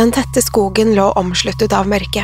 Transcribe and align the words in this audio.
Den 0.00 0.12
tette 0.12 0.40
skogen 0.40 0.94
lå 0.96 1.10
omsluttet 1.20 1.74
av 1.76 1.88
mørke. 1.88 2.22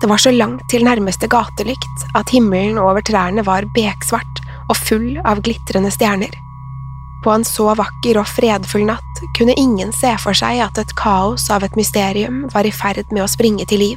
Det 0.00 0.08
var 0.10 0.20
så 0.20 0.28
langt 0.28 0.66
til 0.68 0.82
nærmeste 0.84 1.24
gatelykt 1.32 2.02
at 2.18 2.28
himmelen 2.34 2.76
over 2.76 3.00
trærne 3.00 3.40
var 3.46 3.64
beksvart 3.72 4.42
og 4.68 4.76
full 4.76 5.14
av 5.24 5.40
glitrende 5.46 5.88
stjerner. 5.94 6.34
På 7.24 7.32
en 7.32 7.48
så 7.48 7.70
vakker 7.80 8.20
og 8.20 8.28
fredfull 8.28 8.84
natt 8.90 9.22
kunne 9.38 9.56
ingen 9.56 9.88
se 9.96 10.12
for 10.20 10.36
seg 10.36 10.60
at 10.66 10.82
et 10.84 10.92
kaos 11.00 11.48
av 11.48 11.64
et 11.64 11.80
mysterium 11.80 12.44
var 12.52 12.68
i 12.68 12.74
ferd 12.76 13.08
med 13.08 13.24
å 13.24 13.32
springe 13.38 13.64
til 13.72 13.86
liv. 13.86 13.96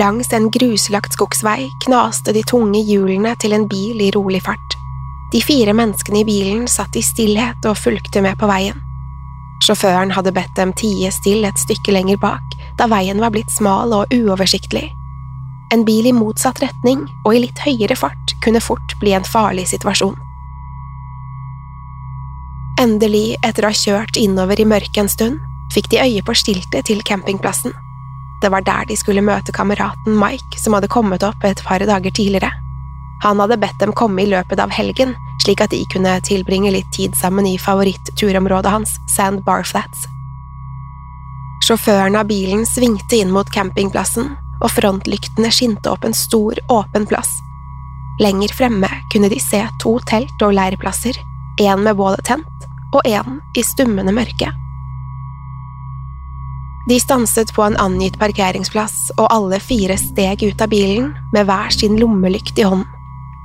Langs 0.00 0.32
en 0.32 0.48
gruslagt 0.48 1.20
skogsvei 1.20 1.68
knaste 1.84 2.32
de 2.32 2.48
tunge 2.48 2.80
hjulene 2.80 3.36
til 3.44 3.52
en 3.52 3.68
bil 3.68 4.00
i 4.00 4.12
rolig 4.16 4.40
fart. 4.48 4.80
De 5.36 5.44
fire 5.44 5.76
menneskene 5.76 6.24
i 6.24 6.28
bilen 6.32 6.64
satt 6.64 6.96
i 6.96 7.04
stillhet 7.04 7.68
og 7.68 7.76
fulgte 7.76 8.24
med 8.24 8.40
på 8.40 8.48
veien. 8.48 8.87
Sjåføren 9.68 10.14
hadde 10.16 10.32
bedt 10.32 10.54
dem 10.56 10.70
tie 10.72 11.10
stille 11.12 11.44
et 11.44 11.60
stykke 11.60 11.92
lenger 11.92 12.16
bak, 12.22 12.54
da 12.80 12.86
veien 12.88 13.20
var 13.20 13.34
blitt 13.34 13.52
smal 13.52 13.92
og 13.92 14.14
uoversiktlig. 14.16 14.86
En 15.74 15.82
bil 15.84 16.08
i 16.08 16.14
motsatt 16.16 16.62
retning 16.62 17.02
og 17.26 17.34
i 17.36 17.42
litt 17.42 17.60
høyere 17.60 17.98
fart 18.00 18.32
kunne 18.40 18.62
fort 18.64 18.94
bli 19.02 19.12
en 19.12 19.28
farlig 19.28 19.66
situasjon. 19.68 20.16
Endelig, 22.80 23.36
etter 23.44 23.66
å 23.66 23.74
ha 23.74 23.76
kjørt 23.76 24.16
innover 24.16 24.60
i 24.62 24.64
mørket 24.70 25.02
en 25.02 25.12
stund, 25.12 25.44
fikk 25.74 25.90
de 25.92 26.00
øye 26.00 26.24
på 26.24 26.32
skiltet 26.40 26.88
til 26.88 27.04
campingplassen. 27.04 27.74
Det 28.40 28.48
var 28.54 28.64
der 28.64 28.88
de 28.88 28.96
skulle 28.96 29.24
møte 29.26 29.52
kameraten 29.52 30.16
Mike, 30.16 30.56
som 30.56 30.78
hadde 30.78 30.88
kommet 30.88 31.26
opp 31.26 31.44
et 31.44 31.60
par 31.66 31.84
dager 31.84 32.14
tidligere. 32.14 32.54
Han 33.24 33.40
hadde 33.42 33.58
bedt 33.58 33.80
dem 33.80 33.92
komme 33.92 34.22
i 34.22 34.30
løpet 34.30 34.60
av 34.62 34.70
helgen, 34.70 35.14
slik 35.42 35.62
at 35.64 35.72
de 35.74 35.80
kunne 35.92 36.18
tilbringe 36.26 36.70
litt 36.74 36.90
tid 36.94 37.16
sammen 37.18 37.46
i 37.46 37.56
favoritt-turområdet 37.58 38.70
hans, 38.70 38.94
Sand 39.10 39.42
Bar 39.46 39.66
Flats. 39.66 40.06
Sjåføren 41.66 42.16
av 42.16 42.28
bilen 42.30 42.66
svingte 42.66 43.18
inn 43.18 43.32
mot 43.34 43.50
campingplassen, 43.50 44.30
og 44.62 44.70
frontlyktene 44.74 45.50
skinte 45.54 45.90
opp 45.90 46.06
en 46.06 46.16
stor, 46.16 46.58
åpen 46.70 47.06
plass. 47.06 47.30
Lenger 48.22 48.54
fremme 48.54 48.90
kunne 49.12 49.30
de 49.30 49.38
se 49.42 49.60
to 49.82 49.98
telt 50.10 50.42
og 50.42 50.54
leirplasser, 50.54 51.18
én 51.58 51.82
med 51.82 51.98
bålet 51.98 52.24
tent 52.26 52.66
og 52.94 53.04
én 53.06 53.38
i 53.58 53.62
stummende 53.66 54.14
mørke. 54.14 54.50
De 56.88 56.96
stanset 57.00 57.50
på 57.52 57.62
en 57.66 57.76
angitt 57.76 58.16
parkeringsplass, 58.18 59.10
og 59.18 59.26
alle 59.28 59.58
fire 59.60 59.98
steg 60.00 60.42
ut 60.46 60.62
av 60.64 60.70
bilen 60.72 61.10
med 61.34 61.44
hver 61.44 61.74
sin 61.74 61.98
lommelykt 62.00 62.58
i 62.58 62.64
hånden. 62.64 62.97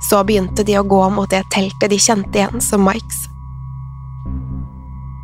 Så 0.04 0.20
begynte 0.26 0.64
de 0.66 0.76
å 0.78 0.84
gå 0.86 1.00
mot 1.14 1.30
det 1.30 1.44
teltet 1.54 1.90
de 1.90 1.98
kjente 2.00 2.40
igjen 2.40 2.60
som 2.62 2.84
Mikes. 2.84 3.24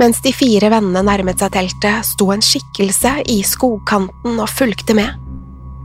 Mens 0.00 0.22
de 0.24 0.32
fire 0.32 0.70
vennene 0.72 1.02
nærmet 1.04 1.42
seg 1.42 1.52
teltet, 1.52 2.06
sto 2.08 2.30
en 2.32 2.40
skikkelse 2.40 3.18
i 3.28 3.42
skogkanten 3.44 4.38
og 4.40 4.48
fulgte 4.48 4.96
med. 4.96 5.18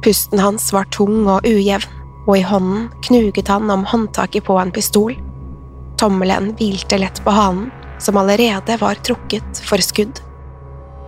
Pusten 0.06 0.40
hans 0.40 0.70
var 0.72 0.88
tung 0.96 1.26
og 1.28 1.44
ujevn, 1.44 2.04
og 2.26 2.38
i 2.40 2.46
hånden 2.48 2.88
knuget 3.06 3.52
han 3.52 3.68
om 3.74 3.84
håndtaket 3.92 4.48
på 4.48 4.56
en 4.62 4.72
pistol. 4.76 5.18
Tommelen 6.00 6.54
hvilte 6.56 7.00
lett 7.02 7.20
på 7.26 7.36
hanen, 7.36 7.68
som 8.00 8.18
allerede 8.20 8.80
var 8.80 9.04
trukket 9.04 9.64
for 9.68 9.84
skudd. 9.84 10.24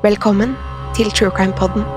Velkommen 0.04 0.58
til 0.98 1.12
True 1.16 1.32
Crime 1.32 1.56
Podden. 1.56 1.88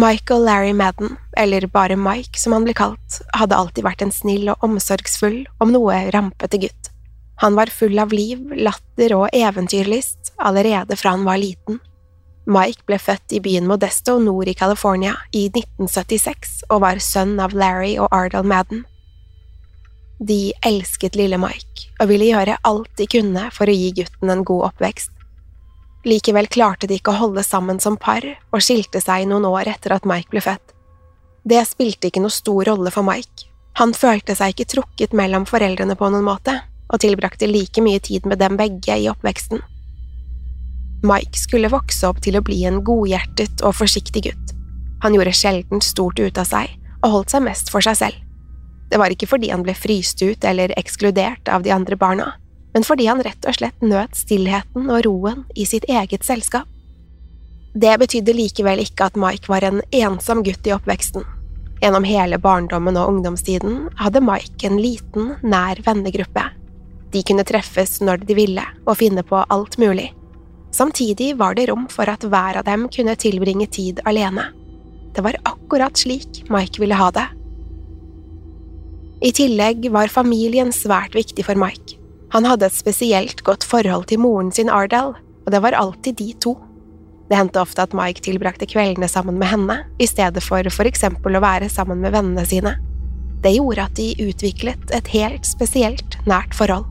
Michael 0.00 0.44
Larry 0.44 0.72
Madden, 0.72 1.16
eller 1.36 1.66
bare 1.66 1.96
Mike 1.96 2.40
som 2.40 2.54
han 2.54 2.64
ble 2.64 2.72
kalt, 2.72 3.18
hadde 3.36 3.56
alltid 3.56 3.84
vært 3.84 4.04
en 4.04 4.12
snill 4.14 4.48
og 4.48 4.62
omsorgsfull, 4.64 5.42
om 5.60 5.74
noe 5.74 5.96
rampete 6.14 6.60
gutt. 6.62 6.88
Han 7.42 7.56
var 7.58 7.72
full 7.74 7.98
av 8.00 8.14
liv, 8.14 8.40
latter 8.56 9.12
og 9.16 9.34
eventyrlyst 9.36 10.32
allerede 10.38 10.96
fra 10.96 11.12
han 11.16 11.26
var 11.28 11.40
liten. 11.42 11.82
Mike 12.48 12.86
ble 12.88 12.96
født 13.02 13.34
i 13.36 13.42
byen 13.44 13.68
Modesto 13.68 14.16
nord 14.22 14.48
i 14.48 14.56
California 14.56 15.18
i 15.36 15.46
1976 15.50 16.62
og 16.70 16.80
var 16.86 17.02
sønn 17.04 17.36
av 17.42 17.52
Larry 17.52 17.98
og 18.00 18.08
Ardal 18.08 18.48
Madden. 18.48 18.86
De 20.16 20.54
elsket 20.64 21.16
lille 21.16 21.36
Mike 21.40 21.90
og 22.00 22.08
ville 22.08 22.32
gjøre 22.32 22.56
alt 22.68 22.92
de 22.96 23.08
kunne 23.18 23.48
for 23.52 23.68
å 23.68 23.76
gi 23.76 23.92
gutten 24.00 24.32
en 24.32 24.44
god 24.48 24.70
oppvekst. 24.72 25.12
Likevel 26.04 26.48
klarte 26.48 26.88
de 26.88 26.96
ikke 26.96 27.12
å 27.12 27.20
holde 27.20 27.42
sammen 27.44 27.80
som 27.82 27.98
par, 28.00 28.24
og 28.24 28.64
skilte 28.64 29.02
seg 29.04 29.26
noen 29.28 29.44
år 29.48 29.68
etter 29.74 29.92
at 29.92 30.06
Mike 30.08 30.32
ble 30.32 30.40
født. 30.44 30.72
Det 31.44 31.60
spilte 31.68 32.08
ikke 32.08 32.22
noe 32.24 32.32
stor 32.32 32.64
rolle 32.68 32.92
for 32.92 33.04
Mike. 33.04 33.48
Han 33.80 33.92
følte 33.96 34.34
seg 34.36 34.54
ikke 34.54 34.68
trukket 34.74 35.16
mellom 35.16 35.46
foreldrene 35.48 35.96
på 35.96 36.08
noen 36.12 36.24
måte, 36.24 36.56
og 36.90 37.02
tilbrakte 37.04 37.48
like 37.48 37.84
mye 37.84 38.00
tid 38.02 38.26
med 38.26 38.40
dem 38.40 38.56
begge 38.60 38.96
i 38.96 39.08
oppveksten. 39.12 39.60
Mike 41.06 41.38
skulle 41.38 41.70
vokse 41.72 42.08
opp 42.08 42.20
til 42.24 42.36
å 42.36 42.44
bli 42.44 42.62
en 42.68 42.82
godhjertet 42.84 43.62
og 43.64 43.76
forsiktig 43.78 44.24
gutt. 44.28 44.56
Han 45.04 45.16
gjorde 45.16 45.36
sjelden 45.36 45.84
stort 45.84 46.20
ut 46.20 46.40
av 46.40 46.48
seg, 46.48 46.74
og 47.00 47.14
holdt 47.14 47.32
seg 47.32 47.44
mest 47.44 47.72
for 47.72 47.84
seg 47.84 47.96
selv. 47.96 48.18
Det 48.90 48.98
var 49.00 49.12
ikke 49.12 49.28
fordi 49.30 49.52
han 49.52 49.62
ble 49.64 49.76
fryst 49.76 50.20
ut 50.20 50.44
eller 50.44 50.74
ekskludert 50.80 51.48
av 51.48 51.64
de 51.64 51.72
andre 51.72 51.96
barna, 51.96 52.32
men 52.74 52.86
fordi 52.86 53.06
han 53.10 53.22
rett 53.22 53.46
og 53.48 53.56
slett 53.56 53.82
nøt 53.82 54.14
stillheten 54.18 54.90
og 54.90 55.04
roen 55.06 55.44
i 55.54 55.66
sitt 55.66 55.86
eget 55.90 56.26
selskap. 56.26 56.68
Det 57.74 57.92
betydde 58.02 58.34
likevel 58.34 58.82
ikke 58.82 59.10
at 59.10 59.18
Mike 59.18 59.50
var 59.50 59.64
en 59.66 59.82
ensom 59.94 60.42
gutt 60.46 60.66
i 60.66 60.74
oppveksten. 60.74 61.26
Gjennom 61.80 62.04
hele 62.04 62.38
barndommen 62.38 62.98
og 62.98 63.12
ungdomstiden 63.14 63.86
hadde 64.00 64.22
Mike 64.24 64.66
en 64.66 64.80
liten, 64.82 65.34
nær 65.42 65.80
vennegruppe. 65.86 66.42
De 67.10 67.22
kunne 67.26 67.46
treffes 67.46 67.98
når 68.04 68.26
de 68.26 68.36
ville 68.38 68.64
og 68.84 68.98
finne 69.00 69.22
på 69.26 69.42
alt 69.48 69.78
mulig. 69.80 70.10
Samtidig 70.74 71.32
var 71.38 71.56
det 71.58 71.68
rom 71.70 71.88
for 71.90 72.10
at 72.10 72.26
hver 72.26 72.60
av 72.60 72.66
dem 72.68 72.86
kunne 72.92 73.16
tilbringe 73.18 73.66
tid 73.66 74.02
alene. 74.06 74.50
Det 75.14 75.24
var 75.26 75.38
akkurat 75.48 75.98
slik 75.98 76.44
Mike 76.50 76.82
ville 76.82 76.98
ha 76.98 77.10
det. 77.14 77.26
I 79.20 79.32
tillegg 79.36 79.90
var 79.92 80.12
familien 80.12 80.70
svært 80.72 81.16
viktig 81.18 81.44
for 81.44 81.58
Mike. 81.58 81.99
Han 82.30 82.46
hadde 82.46 82.68
et 82.68 82.76
spesielt 82.76 83.42
godt 83.46 83.64
forhold 83.66 84.06
til 84.10 84.20
moren 84.22 84.52
sin 84.54 84.70
Ardell, 84.70 85.16
og 85.46 85.50
det 85.50 85.62
var 85.64 85.74
alltid 85.74 86.20
de 86.20 86.32
to. 86.42 86.54
Det 87.30 87.38
hendte 87.38 87.62
ofte 87.62 87.82
at 87.82 87.94
Mike 87.94 88.22
tilbrakte 88.26 88.66
kveldene 88.70 89.08
sammen 89.10 89.38
med 89.38 89.50
henne, 89.50 89.76
i 89.98 90.06
stedet 90.06 90.42
for 90.42 90.66
for 90.74 90.86
eksempel 90.86 91.38
å 91.38 91.42
være 91.42 91.70
sammen 91.70 92.02
med 92.02 92.14
vennene 92.14 92.46
sine. 92.46 92.76
Det 93.42 93.54
gjorde 93.56 93.86
at 93.86 93.96
de 93.96 94.12
utviklet 94.20 94.94
et 94.94 95.10
helt 95.14 95.46
spesielt 95.48 96.18
nært 96.28 96.54
forhold. 96.54 96.86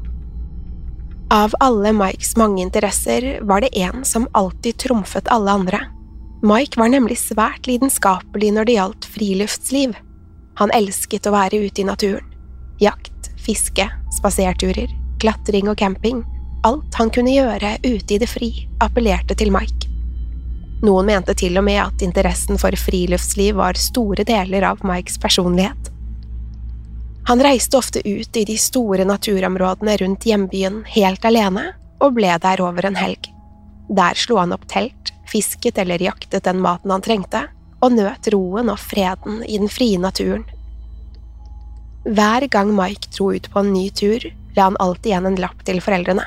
Av 1.30 1.54
alle 1.62 1.92
Mikes 1.94 2.34
mange 2.42 2.64
interesser 2.64 3.36
var 3.46 3.62
det 3.62 3.76
én 3.78 4.02
som 4.08 4.28
alltid 4.34 4.80
trumfet 4.82 5.30
alle 5.30 5.52
andre. 5.52 5.80
Mike 6.42 6.80
var 6.80 6.90
nemlig 6.90 7.20
svært 7.22 7.68
lidenskapelig 7.68 8.50
når 8.56 8.66
det 8.66 8.78
gjaldt 8.80 9.10
friluftsliv. 9.14 9.94
Han 10.58 10.74
elsket 10.74 11.28
å 11.30 11.36
være 11.36 11.60
ute 11.68 11.84
i 11.84 11.88
naturen. 11.88 12.26
Jakt, 12.82 13.30
fiske, 13.44 13.86
spaserturer, 14.18 14.90
klatring 15.20 15.70
og 15.70 15.78
camping. 15.78 16.24
Alt 16.68 16.98
han 17.00 17.12
kunne 17.14 17.32
gjøre 17.36 17.78
ute 17.86 18.16
i 18.16 18.20
det 18.20 18.28
fri, 18.28 18.50
appellerte 18.84 19.38
til 19.40 19.52
Mike. 19.56 19.88
Noen 20.84 21.10
mente 21.10 21.36
til 21.36 21.60
og 21.60 21.66
med 21.68 21.80
at 21.82 22.04
interessen 22.04 22.60
for 22.60 22.76
friluftsliv 22.80 23.58
var 23.60 23.80
store 23.80 24.24
deler 24.28 24.64
av 24.68 24.84
Mikes 24.88 25.20
personlighet. 25.20 25.92
Han 27.28 27.44
reiste 27.44 27.78
ofte 27.78 28.02
ut 28.06 28.38
i 28.38 28.46
de 28.48 28.56
store 28.58 29.06
naturområdene 29.06 29.98
rundt 30.02 30.26
hjembyen 30.26 30.82
helt 30.96 31.26
alene, 31.28 31.68
og 32.00 32.16
ble 32.16 32.32
der 32.42 32.64
over 32.64 32.88
en 32.88 32.98
helg. 32.98 33.28
Der 33.92 34.16
slo 34.16 34.40
han 34.40 34.56
opp 34.56 34.66
telt, 34.72 35.12
fisket 35.30 35.78
eller 35.82 36.02
jaktet 36.02 36.48
den 36.48 36.62
maten 36.64 36.94
han 36.96 37.04
trengte, 37.06 37.44
og 37.84 37.96
nøt 37.96 38.32
roen 38.34 38.72
og 38.72 38.80
freden 38.80 39.44
i 39.46 39.60
den 39.60 39.72
frie 39.72 40.00
naturen. 40.00 40.46
Hver 42.08 42.48
gang 42.52 42.72
Mike 42.76 43.12
dro 43.16 43.34
ut 43.36 43.50
på 43.52 43.62
en 43.62 43.74
ny 43.76 43.90
tur, 43.92 44.24
la 44.56 44.68
han 44.70 44.78
alltid 44.80 45.12
igjen 45.12 45.30
en 45.30 45.40
lapp 45.42 45.64
til 45.68 45.82
foreldrene. 45.84 46.26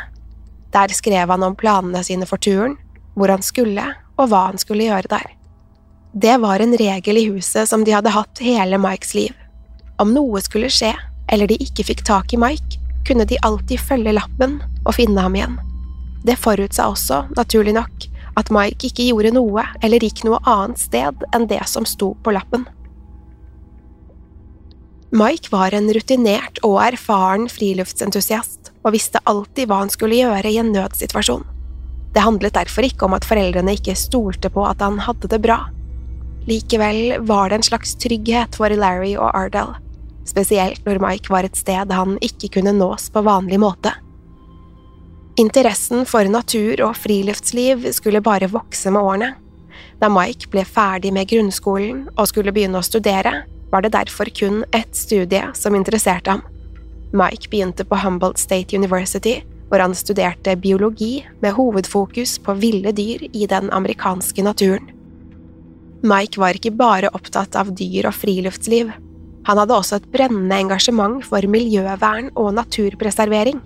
Der 0.72 0.94
skrev 0.94 1.30
han 1.30 1.44
om 1.44 1.56
planene 1.58 2.02
sine 2.04 2.26
for 2.28 2.40
turen, 2.40 2.78
hvor 3.14 3.28
han 3.28 3.44
skulle, 3.44 3.84
og 4.16 4.30
hva 4.30 4.46
han 4.50 4.60
skulle 4.60 4.86
gjøre 4.88 5.10
der. 5.12 5.32
Det 6.12 6.36
var 6.40 6.60
en 6.60 6.76
regel 6.76 7.18
i 7.18 7.26
huset 7.30 7.68
som 7.68 7.84
de 7.84 7.94
hadde 7.96 8.12
hatt 8.12 8.40
hele 8.44 8.78
Mikes 8.80 9.14
liv. 9.16 9.34
Om 10.00 10.12
noe 10.12 10.40
skulle 10.44 10.70
skje, 10.72 10.92
eller 11.32 11.48
de 11.48 11.56
ikke 11.60 11.86
fikk 11.88 12.02
tak 12.08 12.32
i 12.32 12.40
Mike, 12.40 12.80
kunne 13.08 13.26
de 13.28 13.40
alltid 13.42 13.80
følge 13.80 14.14
lappen 14.14 14.58
og 14.84 14.96
finne 14.96 15.24
ham 15.24 15.36
igjen. 15.36 15.56
Det 16.22 16.38
forutsa 16.38 16.86
også, 16.92 17.24
naturlig 17.36 17.74
nok, 17.76 18.06
at 18.38 18.52
Mike 18.54 18.86
ikke 18.88 19.08
gjorde 19.08 19.32
noe 19.34 19.64
eller 19.82 20.04
gikk 20.04 20.22
noe 20.28 20.40
annet 20.48 20.80
sted 20.80 21.24
enn 21.34 21.48
det 21.50 21.62
som 21.68 21.88
sto 21.88 22.12
på 22.24 22.34
lappen. 22.36 22.64
Mike 25.14 25.50
var 25.52 25.74
en 25.76 25.90
rutinert 25.92 26.56
og 26.64 26.78
erfaren 26.80 27.42
friluftsentusiast 27.52 28.70
og 28.80 28.94
visste 28.94 29.20
alltid 29.28 29.68
hva 29.68 29.82
han 29.82 29.92
skulle 29.92 30.16
gjøre 30.16 30.48
i 30.48 30.56
en 30.56 30.70
nødsituasjon. 30.72 31.44
Det 32.16 32.24
handlet 32.24 32.56
derfor 32.56 32.86
ikke 32.88 33.04
om 33.04 33.16
at 33.18 33.26
foreldrene 33.28 33.74
ikke 33.76 33.96
stolte 33.96 34.48
på 34.52 34.64
at 34.64 34.80
han 34.80 34.96
hadde 35.04 35.28
det 35.28 35.40
bra. 35.44 35.58
Likevel 36.48 37.20
var 37.28 37.52
det 37.52 37.60
en 37.60 37.68
slags 37.68 37.92
trygghet 38.00 38.56
for 38.56 38.72
Larry 38.72 39.12
og 39.12 39.28
Ardell, 39.36 39.76
spesielt 40.24 40.80
når 40.88 41.04
Mike 41.04 41.28
var 41.28 41.44
et 41.44 41.60
sted 41.60 41.92
han 41.92 42.16
ikke 42.24 42.54
kunne 42.56 42.72
nås 42.80 43.10
på 43.12 43.20
vanlig 43.28 43.60
måte. 43.60 43.92
Interessen 45.36 46.08
for 46.08 46.24
natur 46.24 46.80
og 46.88 46.96
friluftsliv 46.96 47.90
skulle 47.92 48.24
bare 48.24 48.48
vokse 48.48 48.88
med 48.88 49.04
årene. 49.04 49.34
Da 50.00 50.08
Mike 50.08 50.48
ble 50.48 50.64
ferdig 50.64 51.12
med 51.12 51.28
grunnskolen 51.28 52.06
og 52.16 52.28
skulle 52.32 52.52
begynne 52.56 52.80
å 52.80 52.86
studere, 52.86 53.42
var 53.72 53.82
det 53.82 53.94
derfor 53.96 54.24
kun 54.24 54.64
ett 54.72 54.96
studie 54.96 55.44
som 55.54 55.74
interesserte 55.74 56.30
ham. 56.30 56.42
Mike 57.12 57.48
begynte 57.50 57.84
på 57.84 57.96
Humboldt 57.96 58.38
State 58.38 58.76
University, 58.76 59.40
hvor 59.68 59.80
han 59.80 59.94
studerte 59.96 60.56
biologi 60.56 61.24
med 61.40 61.56
hovedfokus 61.56 62.38
på 62.44 62.54
ville 62.60 62.92
dyr 62.92 63.24
i 63.32 63.46
den 63.46 63.70
amerikanske 63.72 64.44
naturen. 64.44 64.90
Mike 66.02 66.40
var 66.40 66.56
ikke 66.58 66.74
bare 66.76 67.12
opptatt 67.14 67.56
av 67.56 67.70
dyr 67.78 68.08
og 68.10 68.16
friluftsliv. 68.16 68.90
Han 69.46 69.58
hadde 69.58 69.76
også 69.76 70.00
et 70.00 70.08
brennende 70.12 70.58
engasjement 70.64 71.22
for 71.24 71.46
miljøvern 71.48 72.28
og 72.36 72.52
naturpreservering. 72.58 73.60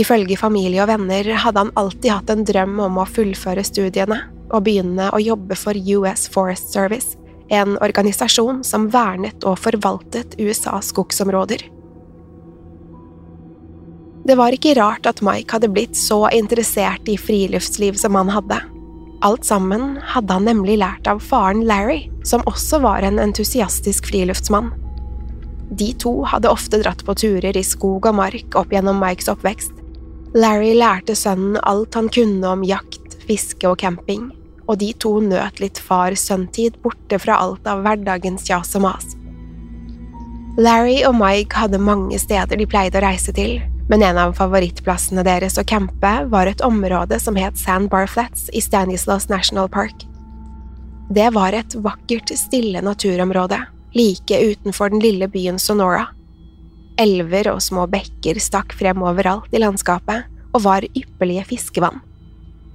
Ifølge 0.00 0.36
familie 0.38 0.82
og 0.84 0.90
venner 0.90 1.32
hadde 1.44 1.64
han 1.64 1.72
alltid 1.78 2.10
hatt 2.12 2.30
en 2.32 2.44
drøm 2.46 2.76
om 2.82 3.00
å 3.00 3.08
fullføre 3.08 3.64
studiene 3.66 4.20
og 4.50 4.64
begynne 4.66 5.08
å 5.14 5.22
jobbe 5.22 5.56
for 5.58 5.78
US 5.96 6.26
Forest 6.30 6.72
Service, 6.74 7.16
en 7.50 7.76
organisasjon 7.82 8.62
som 8.64 8.88
vernet 8.94 9.44
og 9.44 9.58
forvaltet 9.58 10.36
USAs 10.38 10.92
skogsområder. 10.94 11.66
Det 14.24 14.36
var 14.38 14.54
ikke 14.54 14.76
rart 14.78 15.08
at 15.10 15.22
Mike 15.24 15.56
hadde 15.56 15.72
blitt 15.72 15.96
så 15.98 16.22
interessert 16.36 17.08
i 17.10 17.16
friluftsliv 17.18 17.98
som 17.98 18.14
han 18.14 18.30
hadde. 18.30 18.60
Alt 19.26 19.44
sammen 19.48 19.96
hadde 20.12 20.32
han 20.32 20.46
nemlig 20.46 20.78
lært 20.80 21.08
av 21.10 21.18
faren 21.24 21.64
Larry, 21.66 22.06
som 22.24 22.44
også 22.48 22.80
var 22.84 23.02
en 23.04 23.18
entusiastisk 23.20 24.06
friluftsmann. 24.12 24.70
De 25.70 25.90
to 26.02 26.20
hadde 26.30 26.50
ofte 26.50 26.80
dratt 26.82 27.02
på 27.06 27.14
turer 27.18 27.56
i 27.56 27.66
skog 27.66 28.06
og 28.06 28.16
mark 28.16 28.56
opp 28.58 28.72
gjennom 28.72 29.02
Mikes 29.02 29.28
oppvekst, 29.32 29.74
Larry 30.34 30.76
lærte 30.78 31.16
sønnen 31.18 31.58
alt 31.66 31.96
han 31.98 32.08
kunne 32.12 32.46
om 32.46 32.62
jakt, 32.62 33.16
fiske 33.26 33.66
og 33.66 33.80
camping, 33.82 34.28
og 34.70 34.78
de 34.78 34.92
to 35.02 35.16
nøt 35.24 35.58
litt 35.62 35.80
far-sønn-tid 35.82 36.78
borte 36.84 37.18
fra 37.18 37.40
alt 37.42 37.66
av 37.66 37.82
hverdagens 37.82 38.46
jas 38.46 38.76
og 38.78 38.86
mas. 38.86 39.16
Larry 40.60 41.00
og 41.08 41.16
Mike 41.18 41.58
hadde 41.58 41.80
mange 41.82 42.18
steder 42.22 42.58
de 42.58 42.66
pleide 42.70 43.00
å 43.00 43.04
reise 43.04 43.34
til, 43.34 43.58
men 43.90 44.04
en 44.06 44.18
av 44.22 44.36
favorittplassene 44.38 45.24
deres 45.26 45.58
å 45.58 45.66
campe 45.66 46.12
var 46.30 46.46
et 46.46 46.62
område 46.62 47.18
som 47.22 47.38
het 47.38 47.58
Sandbar 47.58 48.06
Flats 48.10 48.46
i 48.54 48.62
Stanislaus 48.62 49.26
National 49.30 49.70
Park. 49.72 50.06
Det 51.10 51.26
var 51.34 51.56
et 51.58 51.74
vakkert, 51.74 52.30
stille 52.38 52.82
naturområde, 52.86 53.58
like 53.98 54.36
utenfor 54.52 54.92
den 54.92 55.02
lille 55.02 55.26
byen 55.30 55.58
Sonora. 55.58 56.04
Elver 57.00 57.50
og 57.50 57.62
små 57.64 57.88
bekker 57.90 58.38
stakk 58.38 58.76
frem 58.78 59.02
overalt 59.02 59.50
i 59.56 59.62
landskapet 59.62 60.28
og 60.54 60.62
var 60.66 60.86
ypperlige 60.94 61.48
fiskevann. 61.50 61.98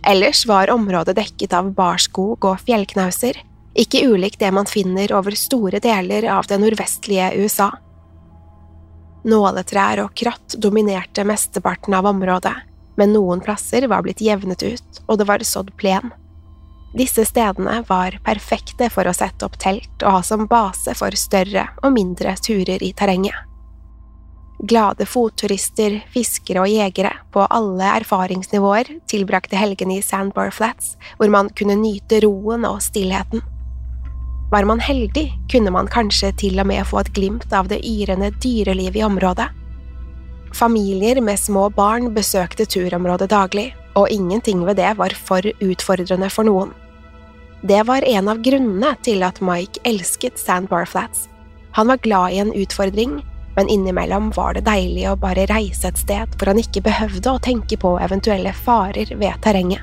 Ellers 0.06 0.46
var 0.46 0.70
området 0.70 1.16
dekket 1.18 1.54
av 1.58 1.72
barskog 1.74 2.46
og 2.46 2.60
fjellknauser, 2.68 3.40
ikke 3.74 4.04
ulikt 4.06 4.40
det 4.40 4.52
man 4.54 4.68
finner 4.70 5.10
over 5.18 5.34
store 5.34 5.80
deler 5.82 6.28
av 6.30 6.46
det 6.46 6.60
nordvestlige 6.62 7.32
USA. 7.42 7.72
Nåletrær 9.26 10.04
og 10.04 10.14
kratt 10.14 10.60
dominerte 10.62 11.26
mesteparten 11.26 11.98
av 11.98 12.06
området, 12.06 12.54
men 13.02 13.16
noen 13.18 13.42
plasser 13.42 13.88
var 13.90 14.06
blitt 14.06 14.22
jevnet 14.22 14.62
ut, 14.62 15.02
og 15.10 15.18
det 15.18 15.28
var 15.32 15.42
sådd 15.42 15.74
plen. 15.82 16.14
Disse 16.96 17.26
stedene 17.26 17.82
var 17.90 18.20
perfekte 18.24 18.92
for 18.94 19.10
å 19.10 19.16
sette 19.18 19.50
opp 19.50 19.58
telt 19.60 20.06
og 20.06 20.20
ha 20.20 20.22
som 20.24 20.46
base 20.48 20.94
for 20.96 21.18
større 21.18 21.66
og 21.82 21.98
mindre 21.98 22.38
turer 22.46 22.86
i 22.86 22.94
terrenget. 22.94 23.55
Glade 24.64 25.04
fotturister, 25.06 25.98
fiskere 26.14 26.62
og 26.64 26.72
jegere 26.72 27.12
på 27.36 27.44
alle 27.52 27.90
erfaringsnivåer 28.00 28.88
tilbrakte 29.12 29.60
helgene 29.60 29.98
i 30.00 30.06
Sandbar 30.06 30.54
Flats, 30.56 30.94
hvor 31.18 31.32
man 31.34 31.50
kunne 31.60 31.76
nyte 31.76 32.22
roen 32.24 32.64
og 32.68 32.80
stillheten. 32.86 33.44
Var 34.52 34.68
man 34.70 34.80
heldig, 34.80 35.26
kunne 35.52 35.74
man 35.76 35.92
kanskje 35.92 36.32
til 36.40 36.62
og 36.62 36.70
med 36.70 36.86
få 36.88 37.02
et 37.02 37.12
glimt 37.18 37.52
av 37.52 37.68
det 37.68 37.82
yrende 37.84 38.32
dyrelivet 38.40 39.02
i 39.02 39.04
området. 39.04 39.50
Familier 40.56 41.20
med 41.20 41.40
små 41.42 41.68
barn 41.76 42.14
besøkte 42.16 42.64
turområdet 42.64 43.28
daglig, 43.34 43.74
og 44.00 44.08
ingenting 44.12 44.64
ved 44.64 44.80
det 44.80 44.94
var 44.96 45.12
for 45.20 45.44
utfordrende 45.60 46.30
for 46.32 46.48
noen. 46.48 46.72
Det 47.66 47.82
var 47.88 48.08
en 48.08 48.30
av 48.32 48.40
grunnene 48.46 48.94
til 49.04 49.24
at 49.26 49.42
Mike 49.44 49.82
elsket 49.84 50.40
Sandbar 50.40 50.88
Flats. 50.88 51.28
Han 51.76 51.92
var 51.92 52.00
glad 52.00 52.32
i 52.32 52.40
en 52.40 52.54
utfordring, 52.56 53.18
men 53.56 53.70
innimellom 53.72 54.32
var 54.36 54.54
det 54.54 54.66
deilig 54.68 55.08
å 55.10 55.18
bare 55.20 55.48
reise 55.50 55.90
et 55.90 56.00
sted 56.00 56.36
hvor 56.36 56.52
han 56.52 56.62
ikke 56.62 56.84
behøvde 56.86 57.32
å 57.32 57.42
tenke 57.44 57.78
på 57.80 57.96
eventuelle 58.04 58.54
farer 58.56 59.16
ved 59.16 59.42
terrenget. 59.44 59.82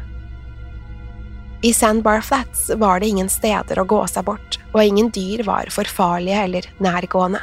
I 1.63 1.71
Sandbar 1.73 2.21
Flats 2.27 2.71
var 2.77 3.01
det 3.01 3.13
ingen 3.13 3.29
steder 3.31 3.79
å 3.79 3.87
gå 3.87 4.01
seg 4.11 4.27
bort, 4.27 4.59
og 4.75 4.83
ingen 4.83 5.13
dyr 5.15 5.45
var 5.47 5.71
for 5.71 5.87
farlige 5.87 6.41
eller 6.49 6.67
nærgående. 6.83 7.39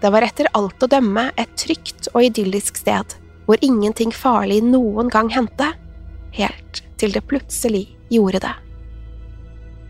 Det 0.00 0.10
var 0.10 0.24
etter 0.24 0.48
alt 0.56 0.82
å 0.82 0.88
dømme 0.88 1.28
et 1.36 1.52
trygt 1.60 2.08
og 2.14 2.24
idyllisk 2.30 2.80
sted, 2.80 3.12
hvor 3.44 3.60
ingenting 3.60 4.10
farlig 4.16 4.62
noen 4.64 5.12
gang 5.12 5.28
hendte, 5.30 5.68
helt 6.32 6.80
til 6.96 7.12
det 7.12 7.26
plutselig 7.28 7.84
gjorde 8.10 8.40
det. 8.46 8.54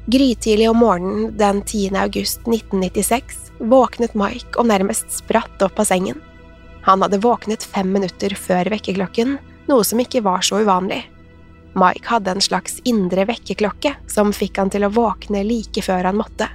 Grytidlig 0.06 0.70
om 0.70 0.76
morgenen 0.76 1.36
den 1.38 1.62
10. 1.62 1.96
august 1.96 2.38
1996 2.38 3.52
våknet 3.58 4.14
Mike 4.14 4.58
og 4.58 4.66
nærmest 4.66 5.12
spratt 5.14 5.62
opp 5.62 5.78
av 5.78 5.86
sengen. 5.86 6.18
Han 6.82 7.04
hadde 7.04 7.20
våknet 7.22 7.62
fem 7.62 7.92
minutter 7.94 8.34
før 8.34 8.66
vekkerklokken, 8.72 9.36
noe 9.70 9.86
som 9.86 10.02
ikke 10.02 10.24
var 10.26 10.42
så 10.42 10.58
uvanlig. 10.64 11.04
Mike 11.78 12.10
hadde 12.10 12.34
en 12.34 12.42
slags 12.42 12.80
indre 12.84 13.28
vekkerklokke 13.30 13.94
som 14.10 14.34
fikk 14.34 14.58
han 14.58 14.74
til 14.74 14.88
å 14.88 14.92
våkne 14.92 15.44
like 15.46 15.86
før 15.86 16.10
han 16.10 16.18
måtte. 16.18 16.50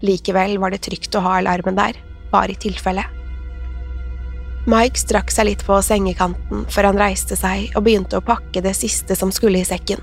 Likevel 0.00 0.56
var 0.58 0.72
det 0.72 0.80
trygt 0.88 1.14
å 1.14 1.24
ha 1.26 1.36
alarmen 1.42 1.76
der, 1.76 2.00
bare 2.32 2.56
i 2.56 2.60
tilfelle. 2.64 3.04
Mike 4.64 4.96
strakk 4.96 5.28
seg 5.32 5.52
litt 5.52 5.68
på 5.68 5.76
sengekanten 5.84 6.64
før 6.72 6.88
han 6.88 7.00
reiste 7.00 7.36
seg 7.36 7.74
og 7.76 7.84
begynte 7.84 8.16
å 8.16 8.24
pakke 8.24 8.64
det 8.64 8.72
siste 8.78 9.12
som 9.16 9.32
skulle 9.32 9.60
i 9.60 9.68
sekken. 9.68 10.00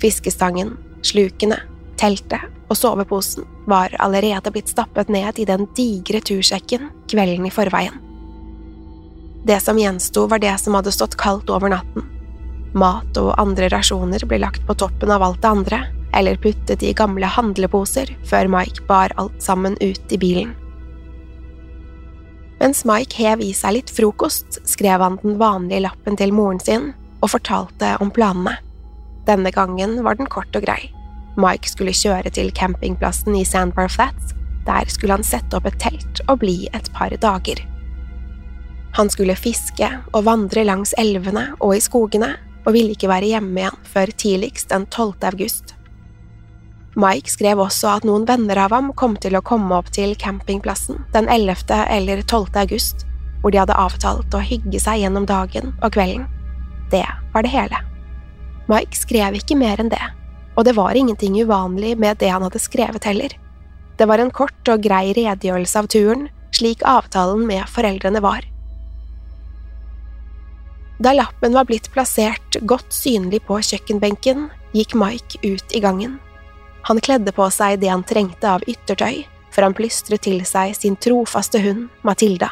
Fiskestangen, 0.00 0.78
slukene, 1.04 1.60
teltet 1.98 2.44
og 2.68 2.76
soveposen 2.76 3.46
var 3.68 3.94
allerede 4.02 4.52
blitt 4.52 4.70
stappet 4.70 5.10
ned 5.12 5.38
i 5.40 5.46
den 5.48 5.66
digre 5.76 6.20
tursekken 6.20 6.90
kvelden 7.10 7.48
i 7.48 7.52
forveien. 7.52 7.96
Det 9.48 9.60
som 9.64 9.78
gjensto, 9.78 10.26
var 10.26 10.42
det 10.42 10.54
som 10.60 10.74
hadde 10.76 10.92
stått 10.92 11.16
kaldt 11.16 11.50
over 11.50 11.72
natten. 11.72 12.04
Mat 12.76 13.16
og 13.16 13.32
andre 13.40 13.70
rasjoner 13.72 14.24
ble 14.28 14.40
lagt 14.42 14.66
på 14.68 14.76
toppen 14.76 15.12
av 15.14 15.24
alt 15.24 15.40
det 15.42 15.48
andre, 15.48 15.78
eller 16.12 16.40
puttet 16.40 16.82
i 16.84 16.94
gamle 16.96 17.28
handleposer 17.30 18.10
før 18.28 18.50
Mike 18.52 18.84
bar 18.88 19.14
alt 19.16 19.40
sammen 19.42 19.76
ut 19.80 20.12
i 20.12 20.20
bilen. 20.20 20.52
Mens 22.58 22.82
Mike 22.88 23.14
hev 23.22 23.40
i 23.44 23.52
seg 23.54 23.76
litt 23.76 23.92
frokost, 23.94 24.58
skrev 24.66 25.00
han 25.00 25.20
den 25.22 25.38
vanlige 25.38 25.84
lappen 25.86 26.18
til 26.18 26.34
moren 26.34 26.60
sin 26.60 26.90
og 27.22 27.32
fortalte 27.36 27.94
om 28.02 28.10
planene. 28.14 28.58
Denne 29.28 29.52
gangen 29.54 30.00
var 30.02 30.18
den 30.18 30.28
kort 30.30 30.54
og 30.58 30.66
grei. 30.66 30.90
Mike 31.38 31.70
skulle 31.70 31.94
kjøre 31.94 32.32
til 32.34 32.50
campingplassen 32.54 33.36
i 33.38 33.44
Sandbar 33.46 33.90
Flats. 33.92 34.34
Der 34.66 34.90
skulle 34.90 35.14
han 35.16 35.26
sette 35.26 35.56
opp 35.56 35.68
et 35.70 35.78
telt 35.80 36.22
og 36.26 36.40
bli 36.42 36.66
et 36.74 36.90
par 36.92 37.14
dager. 37.22 37.62
Han 38.98 39.10
skulle 39.12 39.38
fiske 39.38 39.88
og 40.12 40.24
vandre 40.26 40.64
langs 40.66 40.94
elvene 40.98 41.52
og 41.60 41.76
i 41.76 41.82
skogene, 41.84 42.34
og 42.66 42.74
ville 42.74 42.92
ikke 42.92 43.08
være 43.08 43.30
hjemme 43.30 43.62
igjen 43.62 43.84
før 43.88 44.10
tidligst 44.20 44.72
den 44.74 44.84
12. 44.90 45.14
august. 45.30 45.74
Mike 46.98 47.30
skrev 47.30 47.62
også 47.62 47.92
at 47.94 48.04
noen 48.08 48.26
venner 48.28 48.58
av 48.58 48.74
ham 48.74 48.90
kom 48.98 49.14
til 49.22 49.38
å 49.38 49.44
komme 49.46 49.76
opp 49.76 49.92
til 49.94 50.16
campingplassen 50.18 50.98
den 51.14 51.30
11. 51.30 51.54
eller 51.86 52.24
12. 52.24 52.50
august, 52.58 53.06
hvor 53.40 53.54
de 53.54 53.62
hadde 53.62 53.78
avtalt 53.78 54.34
å 54.34 54.42
hygge 54.42 54.82
seg 54.82 55.04
gjennom 55.04 55.28
dagen 55.30 55.76
og 55.78 55.94
kvelden. 55.94 56.26
Det 56.90 57.06
var 57.32 57.46
det 57.46 57.54
hele. 57.54 57.80
Mike 58.68 58.98
skrev 58.98 59.38
ikke 59.38 59.56
mer 59.56 59.80
enn 59.80 59.92
det, 59.94 60.02
og 60.58 60.66
det 60.66 60.74
var 60.74 60.98
ingenting 60.98 61.38
uvanlig 61.38 61.94
med 62.02 62.18
det 62.18 62.32
han 62.34 62.42
hadde 62.42 62.58
skrevet 62.58 63.06
heller. 63.06 63.30
Det 63.98 64.06
var 64.10 64.18
en 64.18 64.34
kort 64.34 64.70
og 64.70 64.82
grei 64.82 65.12
redegjørelse 65.14 65.78
av 65.78 65.88
turen, 65.90 66.26
slik 66.54 66.82
avtalen 66.82 67.44
med 67.46 67.62
foreldrene 67.70 68.22
var. 68.24 68.42
Da 70.98 71.12
lappen 71.14 71.54
var 71.54 71.68
blitt 71.68 71.86
plassert 71.94 72.58
godt 72.66 72.90
synlig 72.94 73.44
på 73.46 73.60
kjøkkenbenken, 73.62 74.48
gikk 74.74 74.96
Mike 74.98 75.38
ut 75.46 75.74
i 75.74 75.82
gangen. 75.82 76.18
Han 76.90 76.98
kledde 76.98 77.30
på 77.34 77.46
seg 77.54 77.78
det 77.78 77.92
han 77.92 78.02
trengte 78.06 78.50
av 78.50 78.64
yttertøy, 78.66 79.22
før 79.54 79.68
han 79.68 79.76
plystret 79.78 80.24
til 80.26 80.42
seg 80.46 80.74
sin 80.74 80.98
trofaste 80.98 81.62
hund, 81.62 81.86
Matilda. 82.02 82.50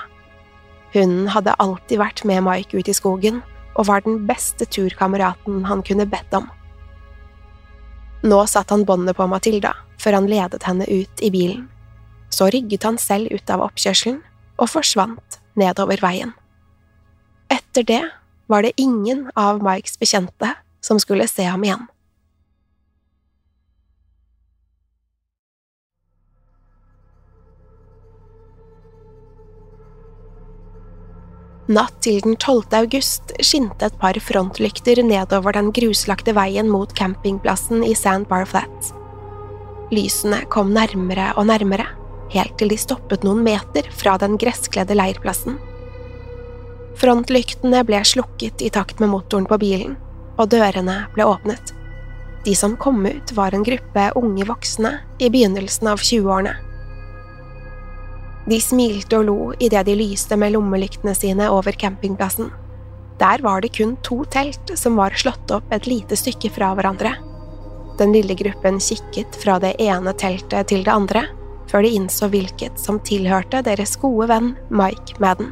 Hunden 0.95 1.27
hadde 1.35 1.59
alltid 1.59 1.99
vært 1.99 2.23
med 2.29 2.45
Mike 2.47 2.79
ut 2.79 2.89
i 2.89 2.95
skogen, 2.95 3.43
og 3.75 3.91
var 3.91 4.07
den 4.07 4.23
beste 4.31 4.65
turkameraten 4.71 5.67
han 5.67 5.83
kunne 5.85 6.07
bedt 6.09 6.39
om. 6.39 6.47
Nå 8.27 8.41
satte 8.51 8.75
han 8.75 8.85
båndet 8.85 9.17
på 9.17 9.27
Matilda, 9.31 9.71
før 10.03 10.19
han 10.19 10.27
ledet 10.27 10.65
henne 10.67 10.87
ut 10.91 11.23
i 11.23 11.31
bilen. 11.31 11.69
Så 12.35 12.49
rygget 12.51 12.83
han 12.83 12.99
selv 12.99 13.31
ut 13.31 13.51
av 13.55 13.63
oppkjørselen 13.63 14.19
og 14.59 14.71
forsvant 14.73 15.39
nedover 15.55 16.01
veien. 16.03 16.33
Etter 17.53 17.87
det 17.87 18.03
var 18.51 18.67
det 18.67 18.75
ingen 18.83 19.29
av 19.39 19.63
Mikes 19.63 19.95
bekjente 20.01 20.57
som 20.83 20.99
skulle 20.99 21.29
se 21.31 21.47
ham 21.47 21.63
igjen. 21.63 21.87
Natt 31.67 31.97
til 32.05 32.21
den 32.23 32.37
12. 32.39 32.69
august 32.79 33.33
skinte 33.43 33.89
et 33.89 33.95
par 33.99 34.15
frontlykter 34.23 35.01
nedover 35.03 35.57
den 35.57 35.73
gruslagte 35.75 36.31
veien 36.37 36.69
mot 36.71 36.93
campingplassen 36.95 37.83
i 37.83 37.91
Sand 37.99 38.29
Bar 38.31 38.47
Flats. 38.47 38.93
Lysene 39.91 40.45
kom 40.47 40.71
nærmere 40.75 41.33
og 41.35 41.49
nærmere, 41.51 41.89
helt 42.31 42.55
til 42.61 42.71
de 42.71 42.79
stoppet 42.79 43.27
noen 43.27 43.43
meter 43.43 43.89
fra 43.91 44.15
den 44.23 44.39
gresskledde 44.39 44.95
leirplassen. 44.95 45.59
Frontlyktene 47.03 47.83
ble 47.87 48.05
slukket 48.07 48.63
i 48.63 48.71
takt 48.71 49.03
med 49.03 49.11
motoren 49.11 49.51
på 49.51 49.59
bilen, 49.59 49.99
og 50.39 50.53
dørene 50.55 51.01
ble 51.19 51.27
åpnet. 51.27 51.75
De 52.47 52.55
som 52.55 52.79
kom 52.79 53.03
ut, 53.03 53.35
var 53.35 53.59
en 53.59 53.67
gruppe 53.67 54.07
unge 54.15 54.47
voksne 54.47 55.01
i 55.19 55.35
begynnelsen 55.35 55.91
av 55.91 55.99
20-årene. 55.99 56.55
De 58.47 58.61
smilte 58.63 59.19
og 59.19 59.27
lo 59.27 59.39
idet 59.59 59.83
de 59.89 59.97
lyste 59.99 60.37
med 60.39 60.55
lommelyktene 60.55 61.15
sine 61.19 61.49
over 61.51 61.75
campingplassen. 61.75 62.53
Der 63.19 63.43
var 63.43 63.63
det 63.65 63.73
kun 63.75 63.97
to 64.07 64.23
telt 64.31 64.71
som 64.79 64.99
var 65.01 65.17
slått 65.19 65.51
opp 65.51 65.73
et 65.75 65.89
lite 65.91 66.19
stykke 66.19 66.53
fra 66.55 66.71
hverandre. 66.77 67.17
Den 67.99 68.13
lille 68.13 68.37
gruppen 68.39 68.79
kikket 68.83 69.39
fra 69.41 69.57
det 69.59 69.75
ene 69.83 70.13
teltet 70.15 70.69
til 70.71 70.85
det 70.85 70.93
andre, 70.93 71.25
før 71.67 71.83
de 71.83 71.95
innså 71.99 72.29
hvilket 72.31 72.79
som 72.79 73.01
tilhørte 73.03 73.65
deres 73.67 73.97
gode 73.99 74.29
venn 74.31 74.53
Mike 74.71 75.19
Madden. 75.19 75.51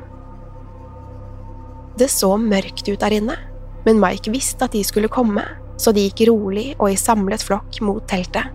Det 1.99 2.11
så 2.11 2.35
mørkt 2.39 2.87
ut 2.89 3.01
der 3.01 3.17
inne, 3.17 3.39
men 3.87 4.01
Mike 4.03 4.31
visste 4.35 4.69
at 4.69 4.75
de 4.75 4.85
skulle 4.87 5.11
komme, 5.11 5.43
så 5.81 5.91
de 5.95 6.05
gikk 6.07 6.29
rolig 6.31 6.75
og 6.79 6.93
i 6.93 7.01
samlet 7.01 7.43
flokk 7.43 7.81
mot 7.83 8.05
teltet. 8.11 8.53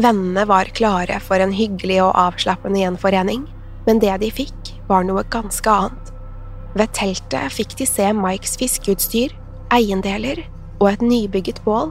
Vennene 0.00 0.46
var 0.48 0.70
klare 0.72 1.18
for 1.20 1.42
en 1.42 1.52
hyggelig 1.52 1.98
og 2.00 2.14
avslappende 2.16 2.80
gjenforening, 2.80 3.42
men 3.84 4.00
det 4.00 4.14
de 4.22 4.30
fikk, 4.32 4.70
var 4.88 5.04
noe 5.04 5.26
ganske 5.32 5.68
annet. 5.68 6.12
Ved 6.78 6.92
teltet 6.96 7.52
fikk 7.52 7.74
de 7.76 7.86
se 7.88 8.06
Mikes 8.16 8.56
fiskeutstyr, 8.60 9.34
eiendeler 9.74 10.44
og 10.78 10.92
et 10.92 11.04
nybygget 11.04 11.60
bål, 11.66 11.90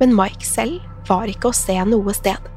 men 0.00 0.14
Mike 0.16 0.46
selv 0.46 0.80
var 1.08 1.28
ikke 1.28 1.50
å 1.50 1.56
se 1.56 1.76
noe 1.90 2.14
sted. 2.16 2.48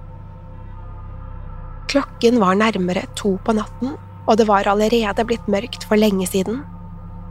Klokken 1.92 2.40
var 2.40 2.58
nærmere 2.60 3.06
to 3.20 3.36
på 3.44 3.56
natten, 3.58 3.96
og 4.28 4.40
det 4.40 4.48
var 4.48 4.68
allerede 4.68 5.28
blitt 5.28 5.52
mørkt 5.52 5.88
for 5.88 6.00
lenge 6.00 6.28
siden. 6.32 6.64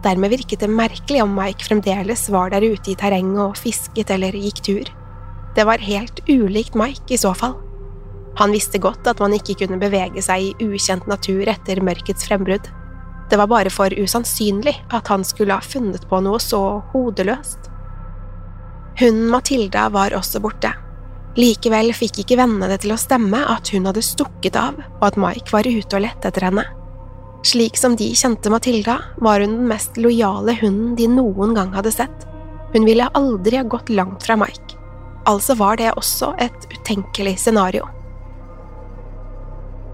Dermed 0.05 0.33
virket 0.33 0.61
det 0.61 0.71
merkelig 0.73 1.25
om 1.25 1.35
Mike 1.37 1.65
fremdeles 1.67 2.29
var 2.33 2.53
der 2.53 2.65
ute 2.65 2.93
i 2.93 2.99
terrenget 2.99 3.43
og 3.49 3.59
fisket 3.61 4.13
eller 4.13 4.37
gikk 4.37 4.63
tur. 4.69 4.93
Det 5.57 5.65
var 5.65 5.79
helt 5.79 6.21
ulikt 6.29 6.75
Mike 6.75 7.15
i 7.15 7.19
så 7.19 7.35
fall. 7.35 7.55
Han 8.37 8.53
visste 8.53 8.79
godt 8.79 9.07
at 9.09 9.21
man 9.25 9.33
ikke 9.33 9.57
kunne 9.63 9.81
bevege 9.81 10.21
seg 10.21 10.51
i 10.51 10.67
ukjent 10.67 11.07
natur 11.09 11.49
etter 11.49 11.81
mørkets 11.81 12.27
frembrudd. 12.29 12.69
Det 13.31 13.39
var 13.41 13.49
bare 13.49 13.73
for 13.73 13.91
usannsynlig 13.97 14.75
at 14.93 15.09
han 15.09 15.25
skulle 15.25 15.57
ha 15.57 15.65
funnet 15.65 16.05
på 16.11 16.21
noe 16.21 16.41
så 16.43 16.61
hodeløst. 16.93 17.71
Hunden 19.01 19.33
Matilda 19.33 19.89
var 19.93 20.13
også 20.17 20.45
borte. 20.45 20.75
Likevel 21.41 21.93
fikk 21.97 22.23
ikke 22.23 22.39
vennene 22.41 22.69
det 22.71 22.83
til 22.85 22.93
å 22.93 23.01
stemme 23.01 23.41
at 23.57 23.73
hun 23.73 23.89
hadde 23.89 24.05
stukket 24.05 24.57
av, 24.61 24.77
og 25.01 25.05
at 25.09 25.19
Mike 25.21 25.53
var 25.53 25.69
ute 25.69 25.97
og 25.97 26.05
lette 26.05 26.29
etter 26.29 26.49
henne. 26.49 26.65
Slik 27.49 27.77
som 27.81 27.97
de 27.97 28.13
kjente 28.17 28.53
Matilda, 28.53 29.01
var 29.25 29.41
hun 29.41 29.63
den 29.63 29.69
mest 29.73 29.97
lojale 30.01 30.57
hunden 30.61 30.97
de 31.01 31.09
noen 31.13 31.57
gang 31.57 31.73
hadde 31.77 31.93
sett. 31.97 32.25
Hun 32.73 32.89
ville 32.89 33.09
aldri 33.17 33.61
ha 33.61 33.69
gått 33.69 33.93
langt 33.93 34.25
fra 34.25 34.37
Mike 34.41 34.76
altså 35.27 35.57
var 35.59 35.79
det 35.81 35.93
også 35.97 36.33
et 36.43 36.67
utenkelig 36.73 37.37
scenario. 37.43 37.87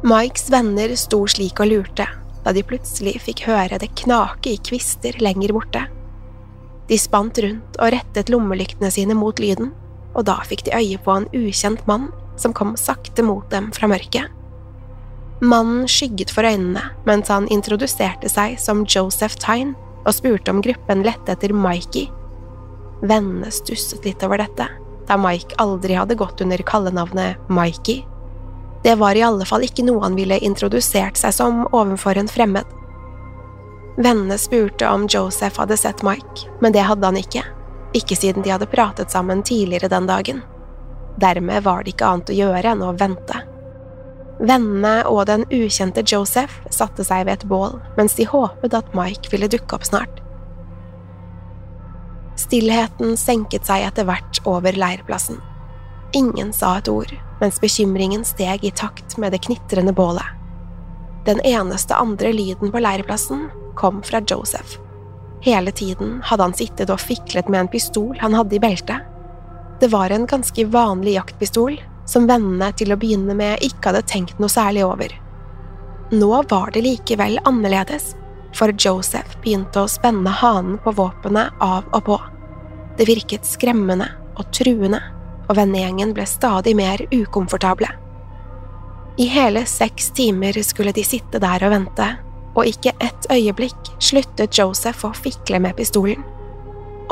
Mikes 0.03 0.49
venner 0.51 0.95
sto 0.99 1.23
slik 1.31 1.61
og 1.63 1.71
lurte 1.71 2.09
da 2.43 2.51
de 2.55 2.65
plutselig 2.67 3.21
fikk 3.23 3.45
høre 3.47 3.79
det 3.79 3.93
knake 4.03 4.57
i 4.57 4.61
kvister 4.67 5.15
lenger 5.23 5.55
borte. 5.55 5.85
De 6.91 6.99
spant 6.99 7.39
rundt 7.39 7.79
og 7.79 7.93
rettet 7.95 8.33
lommelyktene 8.33 8.91
sine 8.91 9.15
mot 9.15 9.39
lyden, 9.39 9.71
og 10.19 10.27
da 10.27 10.41
fikk 10.45 10.67
de 10.67 10.75
øye 10.75 10.99
på 11.01 11.15
en 11.15 11.29
ukjent 11.31 11.87
mann 11.87 12.11
som 12.37 12.55
kom 12.57 12.75
sakte 12.77 13.23
mot 13.25 13.47
dem 13.53 13.71
fra 13.77 13.89
mørket. 13.89 14.27
Mannen 15.43 15.89
skygget 15.91 16.31
for 16.35 16.47
øynene 16.47 16.83
mens 17.07 17.31
han 17.33 17.49
introduserte 17.51 18.31
seg 18.31 18.59
som 18.63 18.85
Joseph 18.87 19.39
Tyne 19.43 19.75
og 20.03 20.15
spurte 20.15 20.51
om 20.51 20.63
gruppen 20.63 21.03
lette 21.07 21.35
etter 21.35 21.55
Mikey. 21.55 22.09
Vennene 23.03 23.51
stusset 23.55 24.05
litt 24.07 24.23
over 24.27 24.43
dette, 24.43 24.67
da 25.09 25.17
Mike 25.21 25.57
aldri 25.63 25.95
hadde 25.99 26.15
gått 26.19 26.41
under 26.41 26.59
kallenavnet 26.59 27.49
Mikey. 27.49 28.05
Det 28.83 28.95
var 28.99 29.15
i 29.15 29.23
alle 29.23 29.47
fall 29.47 29.63
ikke 29.63 29.85
noe 29.87 30.03
han 30.03 30.17
ville 30.19 30.39
introdusert 30.43 31.19
seg 31.21 31.35
som 31.35 31.65
overfor 31.71 32.19
en 32.19 32.31
fremmed. 32.31 32.67
Vennene 33.97 34.39
spurte 34.41 34.89
om 34.89 35.07
Joseph 35.11 35.61
hadde 35.61 35.77
sett 35.77 36.03
Mike, 36.03 36.49
men 36.61 36.73
det 36.73 36.87
hadde 36.89 37.07
han 37.07 37.21
ikke, 37.21 37.45
ikke 37.93 38.17
siden 38.17 38.43
de 38.43 38.55
hadde 38.55 38.71
pratet 38.73 39.13
sammen 39.13 39.45
tidligere 39.47 39.91
den 39.93 40.09
dagen. 40.09 40.43
Dermed 41.21 41.63
var 41.63 41.83
det 41.85 41.93
ikke 41.93 42.09
annet 42.09 42.33
å 42.33 42.39
gjøre 42.39 42.73
enn 42.73 42.85
å 42.87 42.95
vente. 42.97 43.43
Vennene 44.43 45.03
og 45.07 45.27
den 45.29 45.45
ukjente 45.53 46.03
Joseph 46.09 46.63
satte 46.73 47.05
seg 47.07 47.29
ved 47.29 47.37
et 47.37 47.49
bål 47.51 47.77
mens 47.99 48.17
de 48.19 48.27
håpet 48.27 48.75
at 48.75 48.95
Mike 48.97 49.31
ville 49.31 49.51
dukke 49.53 49.77
opp 49.77 49.87
snart. 49.87 50.22
Stillheten 52.43 53.17
senket 53.17 53.69
seg 53.69 53.85
etter 53.87 54.07
hvert 54.09 54.41
over 54.49 54.75
leirplassen. 54.75 55.39
Ingen 56.13 56.51
sa 56.53 56.75
et 56.79 56.89
ord, 56.91 57.13
mens 57.41 57.61
bekymringen 57.63 58.25
steg 58.27 58.65
i 58.67 58.73
takt 58.75 59.17
med 59.23 59.33
det 59.33 59.45
knitrende 59.47 59.95
bålet. 59.95 60.27
Den 61.25 61.41
eneste 61.47 61.95
andre 61.95 62.33
lyden 62.35 62.73
på 62.73 62.83
leirplassen 62.83 63.47
kom 63.79 64.03
fra 64.03 64.21
Joseph. 64.27 64.81
Hele 65.43 65.73
tiden 65.73 66.19
hadde 66.25 66.49
han 66.49 66.55
sittet 66.55 66.91
og 66.91 67.01
fiklet 67.03 67.49
med 67.49 67.65
en 67.65 67.71
pistol 67.71 68.19
han 68.21 68.35
hadde 68.35 68.59
i 68.59 68.63
beltet. 68.63 69.07
Det 69.81 69.91
var 69.91 70.11
en 70.11 70.27
ganske 70.27 70.67
vanlig 70.71 71.17
jaktpistol, 71.17 71.79
som 72.07 72.27
vennene 72.27 72.73
til 72.79 72.93
å 72.93 72.99
begynne 72.99 73.35
med 73.39 73.63
ikke 73.63 73.91
hadde 73.91 74.07
tenkt 74.11 74.43
noe 74.43 74.51
særlig 74.51 74.85
over. 74.87 75.15
Nå 76.13 76.43
var 76.51 76.75
det 76.75 76.83
likevel 76.85 77.39
annerledes, 77.49 78.13
for 78.55 78.75
Joseph 78.77 79.39
begynte 79.43 79.83
å 79.83 79.91
spenne 79.91 80.31
hanen 80.43 80.77
på 80.83 80.93
våpenet 80.99 81.55
av 81.63 81.87
og 81.95 82.05
på. 82.11 82.19
Det 82.99 83.09
virket 83.09 83.47
skremmende 83.49 84.09
og 84.37 84.49
truende, 84.55 85.01
og 85.49 85.57
vennegjengen 85.59 86.13
ble 86.17 86.27
stadig 86.29 86.75
mer 86.79 87.03
ukomfortable. 87.13 87.89
I 89.21 89.27
hele 89.29 89.65
seks 89.69 90.11
timer 90.17 90.57
skulle 90.65 90.95
de 90.97 91.05
sitte 91.05 91.41
der 91.43 91.65
og 91.67 91.75
vente, 91.75 92.07
og 92.53 92.69
ikke 92.69 92.95
ett 93.01 93.27
øyeblikk 93.33 93.91
sluttet 94.01 94.57
Joseph 94.59 95.05
å 95.09 95.13
fikle 95.17 95.61
med 95.61 95.77
pistolen. 95.77 96.25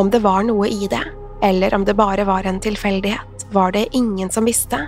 Om 0.01 0.13
det 0.13 0.23
var 0.25 0.45
noe 0.49 0.69
i 0.69 0.89
det, 0.89 1.03
eller 1.45 1.75
om 1.75 1.85
det 1.85 1.97
bare 1.97 2.25
var 2.29 2.49
en 2.49 2.61
tilfeldighet, 2.61 3.47
var 3.53 3.73
det 3.73 3.89
ingen 3.97 4.31
som 4.33 4.49
visste, 4.49 4.79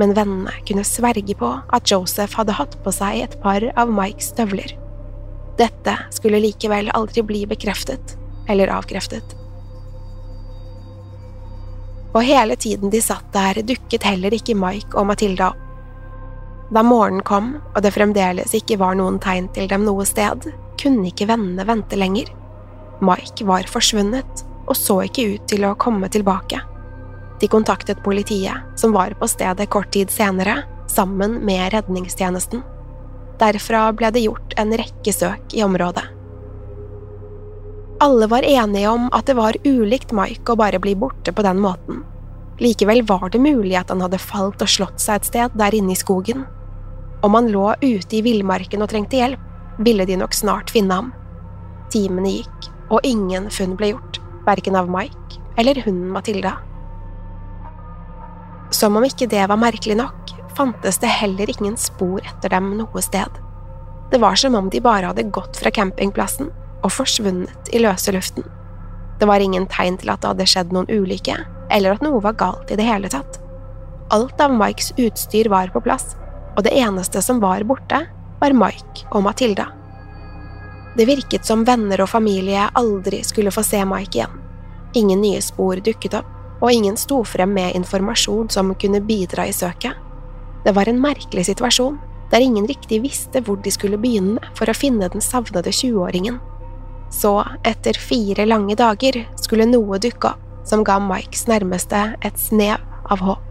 men 0.00 0.14
vennene 0.16 0.52
kunne 0.66 0.84
sverge 0.88 1.36
på 1.38 1.50
at 1.72 1.90
Joseph 1.90 2.36
hadde 2.36 2.56
hatt 2.58 2.74
på 2.84 2.92
seg 2.92 3.22
et 3.22 3.38
par 3.44 3.64
av 3.78 3.92
Mikes 3.92 4.32
støvler. 4.34 4.74
Dette 5.60 5.94
skulle 6.10 6.42
likevel 6.42 6.90
aldri 6.96 7.22
bli 7.22 7.44
bekreftet 7.46 8.16
eller 8.50 8.72
avkreftet. 8.74 9.36
Og 12.14 12.22
hele 12.22 12.56
tiden 12.56 12.92
de 12.94 13.00
satt 13.02 13.26
der, 13.34 13.58
dukket 13.66 14.06
heller 14.06 14.34
ikke 14.34 14.54
Mike 14.58 14.94
og 14.94 15.08
Matilda 15.10 15.50
opp. 15.50 15.60
Da 16.74 16.82
morgenen 16.82 17.22
kom 17.22 17.50
og 17.74 17.82
det 17.84 17.92
fremdeles 17.94 18.54
ikke 18.56 18.78
var 18.80 18.96
noen 18.98 19.20
tegn 19.22 19.50
til 19.54 19.68
dem 19.70 19.84
noe 19.86 20.06
sted, 20.08 20.48
kunne 20.80 21.10
ikke 21.10 21.28
vennene 21.30 21.66
vente 21.68 21.98
lenger. 21.98 22.30
Mike 23.04 23.46
var 23.46 23.68
forsvunnet 23.70 24.44
og 24.64 24.76
så 24.78 25.02
ikke 25.04 25.26
ut 25.34 25.44
til 25.50 25.66
å 25.68 25.74
komme 25.78 26.08
tilbake. 26.08 26.62
De 27.42 27.50
kontaktet 27.50 28.00
politiet, 28.02 28.64
som 28.80 28.94
var 28.96 29.12
på 29.20 29.28
stedet 29.28 29.68
kort 29.70 29.92
tid 29.92 30.10
senere, 30.10 30.62
sammen 30.88 31.40
med 31.44 31.74
redningstjenesten. 31.74 32.62
Derfra 33.40 33.88
ble 33.92 34.12
det 34.14 34.24
gjort 34.24 34.54
en 34.60 34.72
rekke 34.78 35.12
søk 35.12 35.54
i 35.58 35.64
området. 35.66 36.13
Alle 38.04 38.26
var 38.26 38.42
enige 38.42 38.88
om 38.88 39.06
at 39.16 39.26
det 39.26 39.34
var 39.38 39.56
ulikt 39.64 40.10
Mike 40.12 40.52
å 40.52 40.58
bare 40.60 40.76
bli 40.82 40.92
borte 40.92 41.32
på 41.32 41.40
den 41.46 41.56
måten. 41.62 42.02
Likevel 42.60 43.00
var 43.08 43.30
det 43.32 43.40
mulig 43.40 43.78
at 43.80 43.88
han 43.88 44.02
hadde 44.04 44.18
falt 44.20 44.60
og 44.60 44.68
slått 44.68 45.00
seg 45.00 45.22
et 45.22 45.28
sted 45.30 45.54
der 45.56 45.72
inne 45.72 45.94
i 45.94 45.96
skogen. 45.96 46.42
Om 47.24 47.38
han 47.38 47.46
lå 47.48 47.70
ute 47.80 48.18
i 48.18 48.20
villmarken 48.26 48.84
og 48.84 48.90
trengte 48.92 49.16
hjelp, 49.16 49.40
ville 49.86 50.04
de 50.04 50.18
nok 50.20 50.36
snart 50.36 50.68
finne 50.74 50.98
ham. 50.98 51.08
Timene 51.94 52.34
gikk, 52.34 52.66
og 52.92 53.08
ingen 53.08 53.46
funn 53.48 53.72
ble 53.80 53.94
gjort, 53.94 54.18
verken 54.44 54.76
av 54.76 54.90
Mike 54.92 55.40
eller 55.56 55.80
hunden 55.86 56.10
Matilda. 56.12 56.52
Som 58.68 58.98
om 59.00 59.06
ikke 59.08 59.30
det 59.32 59.46
var 59.48 59.62
merkelig 59.62 59.96
nok, 60.02 60.34
fantes 60.58 61.00
det 61.00 61.14
heller 61.22 61.54
ingen 61.56 61.80
spor 61.80 62.20
etter 62.20 62.52
dem 62.52 62.68
noe 62.76 63.06
sted. 63.06 63.40
Det 64.12 64.20
var 64.20 64.36
som 64.36 64.60
om 64.60 64.68
de 64.68 64.84
bare 64.84 65.08
hadde 65.08 65.24
gått 65.32 65.56
fra 65.62 65.72
campingplassen 65.72 66.52
og 66.84 66.92
forsvunnet 66.92 67.72
i 67.72 67.80
løse 67.82 68.12
luften. 68.14 68.44
Det 69.18 69.28
var 69.30 69.40
ingen 69.40 69.66
tegn 69.70 69.96
til 70.00 70.10
at 70.12 70.22
det 70.22 70.32
hadde 70.32 70.48
skjedd 70.50 70.74
noen 70.74 70.90
ulykke, 70.90 71.38
eller 71.72 71.96
at 71.96 72.04
noe 72.04 72.20
var 72.22 72.36
galt 72.38 72.70
i 72.70 72.78
det 72.78 72.86
hele 72.86 73.10
tatt. 73.12 73.38
Alt 74.12 74.40
av 74.42 74.52
Mikes 74.52 74.92
utstyr 75.00 75.48
var 75.48 75.72
på 75.72 75.82
plass, 75.84 76.12
og 76.54 76.66
det 76.66 76.74
eneste 76.76 77.22
som 77.24 77.40
var 77.42 77.64
borte, 77.66 78.04
var 78.40 78.54
Mike 78.54 79.08
og 79.14 79.24
Matilda. 79.24 79.70
Det 80.94 81.06
virket 81.08 81.46
som 81.46 81.64
venner 81.66 82.04
og 82.04 82.10
familie 82.12 82.68
aldri 82.78 83.22
skulle 83.26 83.50
få 83.54 83.64
se 83.66 83.80
Mike 83.88 84.18
igjen. 84.18 84.40
Ingen 84.94 85.24
nye 85.24 85.40
spor 85.42 85.80
dukket 85.82 86.14
opp, 86.20 86.30
og 86.62 86.72
ingen 86.72 86.96
sto 86.96 87.18
frem 87.26 87.50
med 87.56 87.74
informasjon 87.74 88.50
som 88.52 88.74
kunne 88.78 89.02
bidra 89.02 89.46
i 89.48 89.52
søket. 89.52 89.96
Det 90.64 90.72
var 90.72 90.88
en 90.88 91.00
merkelig 91.02 91.48
situasjon, 91.50 91.98
der 92.30 92.44
ingen 92.44 92.66
riktig 92.66 93.02
visste 93.02 93.42
hvor 93.44 93.58
de 93.62 93.72
skulle 93.74 93.98
begynne 94.00 94.40
for 94.56 94.70
å 94.70 94.76
finne 94.76 95.10
den 95.12 95.24
savnede 95.24 95.72
20-åringen. 95.74 96.38
Så, 97.14 97.36
etter 97.62 97.94
fire 98.00 98.46
lange 98.48 98.74
dager, 98.78 99.20
skulle 99.38 99.68
noe 99.70 100.00
dukke 100.02 100.32
opp 100.34 100.40
som 100.64 100.82
ga 100.84 100.96
Mikes 101.02 101.44
nærmeste 101.46 102.00
et 102.24 102.38
snev 102.40 102.80
av 103.12 103.20
håp. 103.22 103.42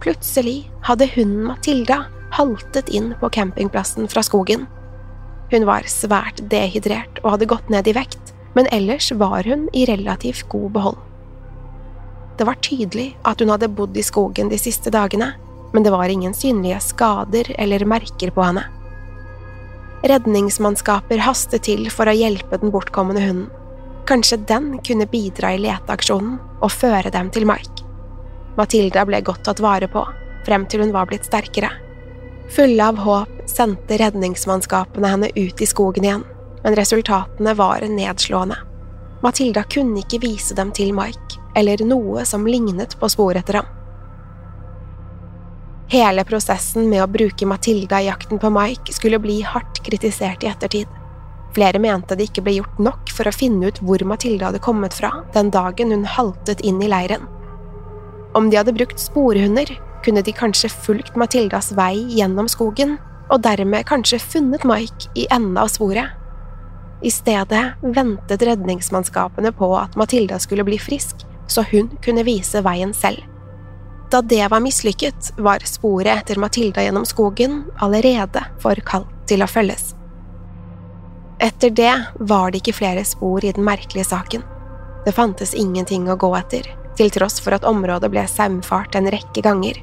Plutselig 0.00 0.70
hadde 0.86 1.10
hunden 1.16 1.48
Matilda 1.50 2.04
haltet 2.32 2.88
inn 2.94 3.12
på 3.20 3.28
campingplassen 3.34 4.08
fra 4.08 4.22
skogen. 4.24 4.64
Hun 5.50 5.66
var 5.66 5.88
svært 5.90 6.40
dehydrert 6.52 7.18
og 7.24 7.34
hadde 7.34 7.50
gått 7.50 7.70
ned 7.74 7.90
i 7.90 7.96
vekt, 7.98 8.32
men 8.54 8.70
ellers 8.72 9.10
var 9.18 9.44
hun 9.44 9.66
i 9.76 9.84
relativt 9.90 10.46
god 10.48 10.70
behold. 10.78 11.00
Det 12.38 12.46
var 12.48 12.62
tydelig 12.64 13.10
at 13.28 13.42
hun 13.42 13.50
hadde 13.52 13.68
bodd 13.76 13.98
i 13.98 14.06
skogen 14.06 14.48
de 14.48 14.58
siste 14.58 14.92
dagene, 14.94 15.34
men 15.74 15.84
det 15.84 15.92
var 15.92 16.08
ingen 16.08 16.32
synlige 16.34 16.80
skader 16.86 17.50
eller 17.58 17.84
merker 17.84 18.32
på 18.32 18.46
henne. 18.46 18.64
Redningsmannskaper 20.00 21.20
hastet 21.20 21.66
til 21.66 21.84
for 21.92 22.08
å 22.08 22.14
hjelpe 22.16 22.56
den 22.62 22.72
bortkomne 22.72 23.20
hunden. 23.20 23.50
Kanskje 24.08 24.38
den 24.48 24.72
kunne 24.86 25.06
bidra 25.06 25.52
i 25.54 25.60
leteaksjonen 25.60 26.38
og 26.64 26.72
føre 26.72 27.12
dem 27.12 27.28
til 27.30 27.44
Mike. 27.46 27.84
Matilda 28.56 29.04
ble 29.06 29.20
godt 29.22 29.44
tatt 29.46 29.60
vare 29.60 29.90
på, 29.92 30.02
frem 30.46 30.64
til 30.66 30.82
hun 30.82 30.94
var 30.96 31.10
blitt 31.10 31.28
sterkere. 31.28 31.70
Fulle 32.50 32.86
av 32.90 32.98
håp 32.98 33.44
sendte 33.46 34.00
redningsmannskapene 34.00 35.12
henne 35.12 35.30
ut 35.36 35.60
i 35.60 35.68
skogen 35.68 36.08
igjen, 36.08 36.24
men 36.64 36.76
resultatene 36.80 37.54
var 37.60 37.84
nedslående. 37.84 38.56
Matilda 39.20 39.66
kunne 39.68 40.00
ikke 40.00 40.22
vise 40.24 40.56
dem 40.56 40.72
til 40.74 40.94
Mike, 40.96 41.38
eller 41.54 41.84
noe 41.84 42.24
som 42.26 42.48
lignet 42.48 42.96
på 42.98 43.12
spor 43.12 43.36
etter 43.38 43.60
ham. 43.60 43.68
Hele 45.90 46.22
prosessen 46.22 46.84
med 46.86 47.02
å 47.02 47.08
bruke 47.10 47.46
Matilda 47.50 47.98
i 47.98 48.06
jakten 48.06 48.38
på 48.38 48.46
Mike 48.54 48.92
skulle 48.94 49.18
bli 49.18 49.40
hardt 49.42 49.80
kritisert 49.82 50.44
i 50.46 50.46
ettertid. 50.46 50.86
Flere 51.50 51.80
mente 51.82 52.14
det 52.14 52.28
ikke 52.28 52.44
ble 52.46 52.52
gjort 52.60 52.76
nok 52.78 53.10
for 53.10 53.26
å 53.26 53.32
finne 53.34 53.72
ut 53.72 53.80
hvor 53.82 54.04
Matilda 54.06 54.52
hadde 54.52 54.62
kommet 54.62 54.94
fra 54.94 55.10
den 55.34 55.50
dagen 55.50 55.90
hun 55.90 56.04
haltet 56.06 56.62
inn 56.62 56.78
i 56.78 56.90
leiren. 56.92 57.26
Om 58.38 58.52
de 58.52 58.60
hadde 58.60 58.76
brukt 58.76 59.02
sporhunder, 59.02 59.72
kunne 60.06 60.22
de 60.22 60.36
kanskje 60.36 60.70
fulgt 60.70 61.18
Matildas 61.18 61.72
vei 61.74 61.96
gjennom 62.14 62.46
skogen, 62.46 62.94
og 63.26 63.42
dermed 63.42 63.88
kanskje 63.90 64.22
funnet 64.22 64.62
Mike 64.70 65.10
i 65.18 65.26
enden 65.26 65.58
av 65.58 65.72
sporet. 65.74 66.14
I 67.02 67.10
stedet 67.10 67.64
ventet 67.82 68.46
redningsmannskapene 68.46 69.50
på 69.58 69.74
at 69.74 69.98
Matilda 69.98 70.38
skulle 70.38 70.68
bli 70.70 70.78
frisk, 70.78 71.26
så 71.50 71.66
hun 71.72 71.90
kunne 72.06 72.22
vise 72.30 72.62
veien 72.62 72.94
selv. 72.94 73.26
Da 74.10 74.22
det 74.22 74.48
var 74.50 74.60
mislykket, 74.60 75.32
var 75.36 75.62
sporet 75.64 76.16
etter 76.18 76.38
Matilda 76.38 76.82
gjennom 76.82 77.04
skogen 77.06 77.64
allerede 77.78 78.42
for 78.58 78.74
kaldt 78.86 79.12
til 79.30 79.44
å 79.44 79.46
følges. 79.46 79.92
Etter 81.40 81.70
det 81.70 81.92
var 82.18 82.50
det 82.50 82.60
ikke 82.60 82.74
flere 82.80 83.04
spor 83.06 83.44
i 83.46 83.52
den 83.54 83.64
merkelige 83.64 84.08
saken. 84.10 84.42
Det 85.06 85.14
fantes 85.14 85.54
ingenting 85.54 86.10
å 86.10 86.18
gå 86.18 86.32
etter, 86.36 86.66
til 86.98 87.12
tross 87.14 87.38
for 87.40 87.54
at 87.54 87.64
området 87.64 88.10
ble 88.10 88.26
saumfart 88.28 88.98
en 88.98 89.08
rekke 89.14 89.44
ganger. 89.46 89.78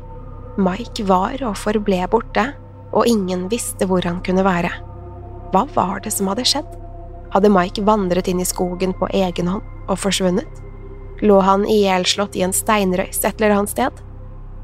Mike 0.59 1.05
var 1.07 1.39
og 1.47 1.55
forble 1.57 2.01
borte, 2.11 2.49
og 2.91 3.07
ingen 3.07 3.47
visste 3.49 3.87
hvor 3.87 4.03
han 4.03 4.19
kunne 4.25 4.43
være. 4.45 4.73
Hva 5.53 5.63
var 5.73 6.03
det 6.03 6.11
som 6.13 6.27
hadde 6.27 6.45
skjedd? 6.45 6.67
Hadde 7.31 7.51
Mike 7.53 7.85
vandret 7.87 8.27
inn 8.27 8.43
i 8.43 8.47
skogen 8.47 8.91
på 8.97 9.07
egen 9.15 9.47
hånd 9.55 9.87
og 9.87 10.01
forsvunnet? 10.03 10.61
Lå 11.23 11.39
han 11.41 11.63
ihjelslått 11.65 12.35
i 12.35 12.43
en 12.45 12.53
steinrøys 12.53 13.23
et 13.23 13.39
eller 13.39 13.55
annet 13.55 13.73
sted? 13.73 14.03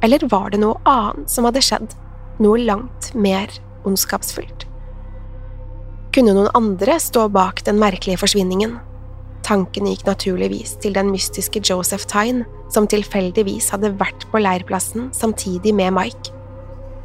Eller 0.04 0.20
var 0.30 0.52
det 0.52 0.60
noe 0.60 0.80
annet 0.90 1.32
som 1.32 1.48
hadde 1.48 1.64
skjedd, 1.64 1.94
noe 2.44 2.60
langt 2.60 3.14
mer 3.16 3.52
ondskapsfullt? 3.88 4.66
Kunne 6.14 6.34
noen 6.36 6.52
andre 6.54 7.00
stå 7.02 7.30
bak 7.32 7.64
den 7.66 7.80
merkelige 7.82 8.20
forsvinningen? 8.22 8.76
Tanken 9.44 9.88
gikk 9.90 10.06
naturligvis 10.08 10.76
til 10.84 10.94
den 10.96 11.10
mystiske 11.12 11.64
Joseph 11.64 12.06
Tyne, 12.12 12.46
som 12.72 12.88
tilfeldigvis 12.90 13.72
hadde 13.74 13.94
vært 14.00 14.28
på 14.32 14.42
leirplassen 14.44 15.10
samtidig 15.16 15.74
med 15.76 15.96
Mike. 15.96 16.36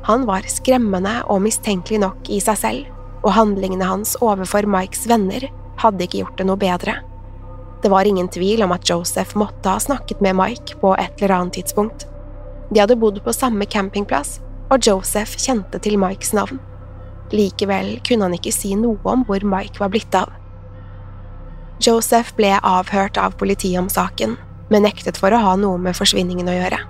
Han 0.07 0.27
var 0.29 0.47
skremmende 0.51 1.21
og 1.31 1.43
mistenkelig 1.47 2.03
nok 2.03 2.31
i 2.33 2.39
seg 2.43 2.61
selv, 2.61 2.93
og 3.23 3.35
handlingene 3.35 3.87
hans 3.87 4.15
overfor 4.23 4.67
Mikes 4.71 5.07
venner 5.11 5.49
hadde 5.83 6.07
ikke 6.07 6.23
gjort 6.23 6.39
det 6.39 6.47
noe 6.51 6.61
bedre. 6.61 6.99
Det 7.83 7.91
var 7.93 8.07
ingen 8.07 8.31
tvil 8.31 8.63
om 8.67 8.75
at 8.75 8.87
Joseph 8.91 9.39
måtte 9.39 9.71
ha 9.71 9.83
snakket 9.83 10.23
med 10.25 10.39
Mike 10.39 10.79
på 10.83 10.95
et 10.99 11.21
eller 11.21 11.37
annet 11.37 11.61
tidspunkt. 11.61 12.07
De 12.71 12.81
hadde 12.81 12.99
bodd 13.01 13.21
på 13.25 13.33
samme 13.33 13.67
campingplass, 13.67 14.39
og 14.69 14.85
Joseph 14.85 15.39
kjente 15.41 15.81
til 15.81 15.97
Mikes 16.01 16.35
navn. 16.37 16.61
Likevel 17.33 17.99
kunne 18.07 18.29
han 18.29 18.37
ikke 18.37 18.53
si 18.53 18.75
noe 18.77 19.01
om 19.09 19.25
hvor 19.29 19.45
Mike 19.45 19.81
var 19.81 19.93
blitt 19.93 20.15
av. 20.17 20.33
Joseph 21.85 22.35
ble 22.37 22.57
avhørt 22.67 23.21
av 23.21 23.37
politiet 23.39 23.79
om 23.81 23.89
saken, 23.93 24.37
men 24.69 24.85
nektet 24.85 25.21
for 25.21 25.33
å 25.33 25.41
ha 25.41 25.57
noe 25.57 25.79
med 25.81 25.97
forsvinningen 25.97 26.49
å 26.51 26.57
gjøre. 26.57 26.81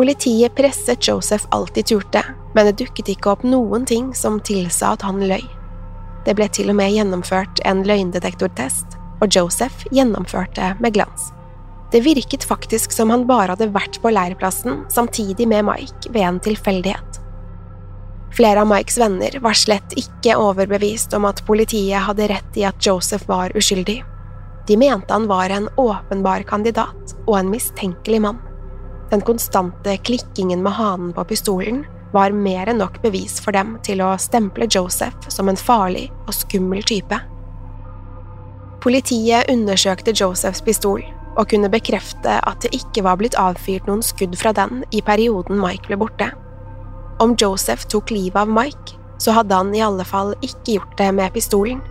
Politiet 0.00 0.56
presset 0.56 1.04
Joseph 1.06 1.46
alt 1.54 1.74
de 1.76 1.84
turte, 1.84 2.22
men 2.54 2.66
det 2.66 2.78
dukket 2.80 3.12
ikke 3.12 3.34
opp 3.34 3.42
noen 3.46 3.84
ting 3.86 4.14
som 4.16 4.40
tilsa 4.40 4.94
at 4.96 5.04
han 5.06 5.20
løy. 5.22 5.44
Det 6.24 6.34
ble 6.36 6.48
til 6.52 6.72
og 6.72 6.78
med 6.80 6.92
gjennomført 6.92 7.62
en 7.68 7.84
løgndetektortest, 7.88 8.96
og 9.20 9.36
Joseph 9.36 9.86
gjennomførte 9.92 10.74
med 10.80 10.96
glans. 10.96 11.30
Det 11.90 12.00
virket 12.00 12.44
faktisk 12.44 12.92
som 12.92 13.10
han 13.10 13.26
bare 13.26 13.56
hadde 13.56 13.72
vært 13.74 13.98
på 14.02 14.12
leirplassen 14.14 14.84
samtidig 14.92 15.48
med 15.50 15.64
Mike 15.66 16.12
ved 16.14 16.22
en 16.22 16.38
tilfeldighet. 16.40 17.18
Flere 18.36 18.62
av 18.62 18.68
Mikes 18.70 18.98
venner 18.98 19.38
var 19.42 19.58
slett 19.58 19.96
ikke 19.98 20.36
overbevist 20.38 21.14
om 21.18 21.26
at 21.26 21.42
politiet 21.46 22.06
hadde 22.06 22.28
rett 22.30 22.60
i 22.60 22.64
at 22.68 22.78
Joseph 22.86 23.26
var 23.26 23.50
uskyldig. 23.58 24.04
De 24.68 24.76
mente 24.78 25.12
han 25.12 25.26
var 25.26 25.50
en 25.50 25.66
åpenbar 25.76 26.46
kandidat 26.46 27.16
og 27.26 27.34
en 27.40 27.50
mistenkelig 27.50 28.22
mann. 28.22 28.38
Den 29.10 29.24
konstante 29.26 29.96
klikkingen 30.06 30.62
med 30.62 30.78
hanen 30.78 31.10
på 31.12 31.24
pistolen 31.26 31.82
var 32.14 32.30
mer 32.30 32.70
enn 32.70 32.78
nok 32.78 33.02
bevis 33.02 33.40
for 33.42 33.54
dem 33.54 33.80
til 33.82 34.02
å 34.06 34.14
stemple 34.18 34.70
Joseph 34.70 35.26
som 35.26 35.50
en 35.50 35.58
farlig 35.58 36.06
og 36.28 36.34
skummel 36.38 36.86
type. 36.86 37.18
Politiet 38.80 39.50
undersøkte 39.50 40.14
Josephs 40.14 40.62
pistol 40.62 41.02
og 41.36 41.48
kunne 41.50 41.70
bekrefte 41.72 42.38
at 42.40 42.64
det 42.64 42.72
ikke 42.76 43.04
var 43.06 43.20
blitt 43.20 43.38
avfyrt 43.38 43.86
noen 43.88 44.02
skudd 44.04 44.36
fra 44.38 44.52
den 44.56 44.84
i 44.90 45.02
perioden 45.04 45.60
Mike 45.62 45.90
ble 45.90 45.98
borte. 46.00 46.30
Om 47.20 47.36
Joseph 47.38 47.86
tok 47.92 48.10
livet 48.10 48.40
av 48.40 48.50
Mike, 48.50 48.96
så 49.20 49.34
hadde 49.36 49.54
han 49.54 49.74
i 49.76 49.82
alle 49.84 50.04
fall 50.08 50.32
ikke 50.40 50.78
gjort 50.78 50.96
det 50.98 51.10
med 51.12 51.32
pistolen. 51.34 51.82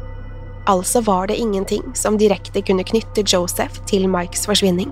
Altså 0.69 1.02
var 1.06 1.30
det 1.30 1.38
ingenting 1.39 1.84
som 1.95 2.17
direkte 2.17 2.62
kunne 2.65 2.86
knytte 2.86 3.23
Joseph 3.25 3.80
til 3.89 4.10
Mikes 4.10 4.45
forsvinning. 4.49 4.91